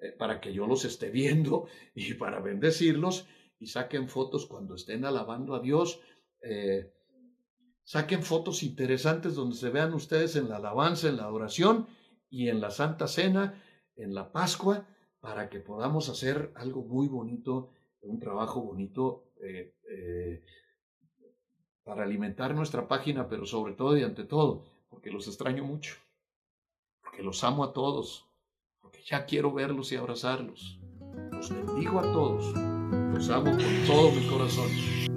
[0.00, 3.26] eh, para, que yo los esté viendo y para bendecirlos
[3.60, 6.00] y saquen fotos cuando estén alabando a Dios.
[6.42, 6.90] Eh,
[7.84, 11.86] saquen fotos interesantes donde se vean ustedes en la alabanza, en la adoración
[12.30, 13.62] y en la Santa Cena,
[13.94, 14.88] en la Pascua,
[15.20, 19.74] para que podamos hacer algo muy bonito, un trabajo bonito eh,
[21.84, 25.94] para alimentar nuestra página, pero sobre todo y ante todo porque los extraño mucho,
[27.02, 28.26] porque los amo a todos,
[28.80, 30.78] porque ya quiero verlos y abrazarlos.
[31.32, 35.07] Los bendigo a todos, los amo con todo mi corazón.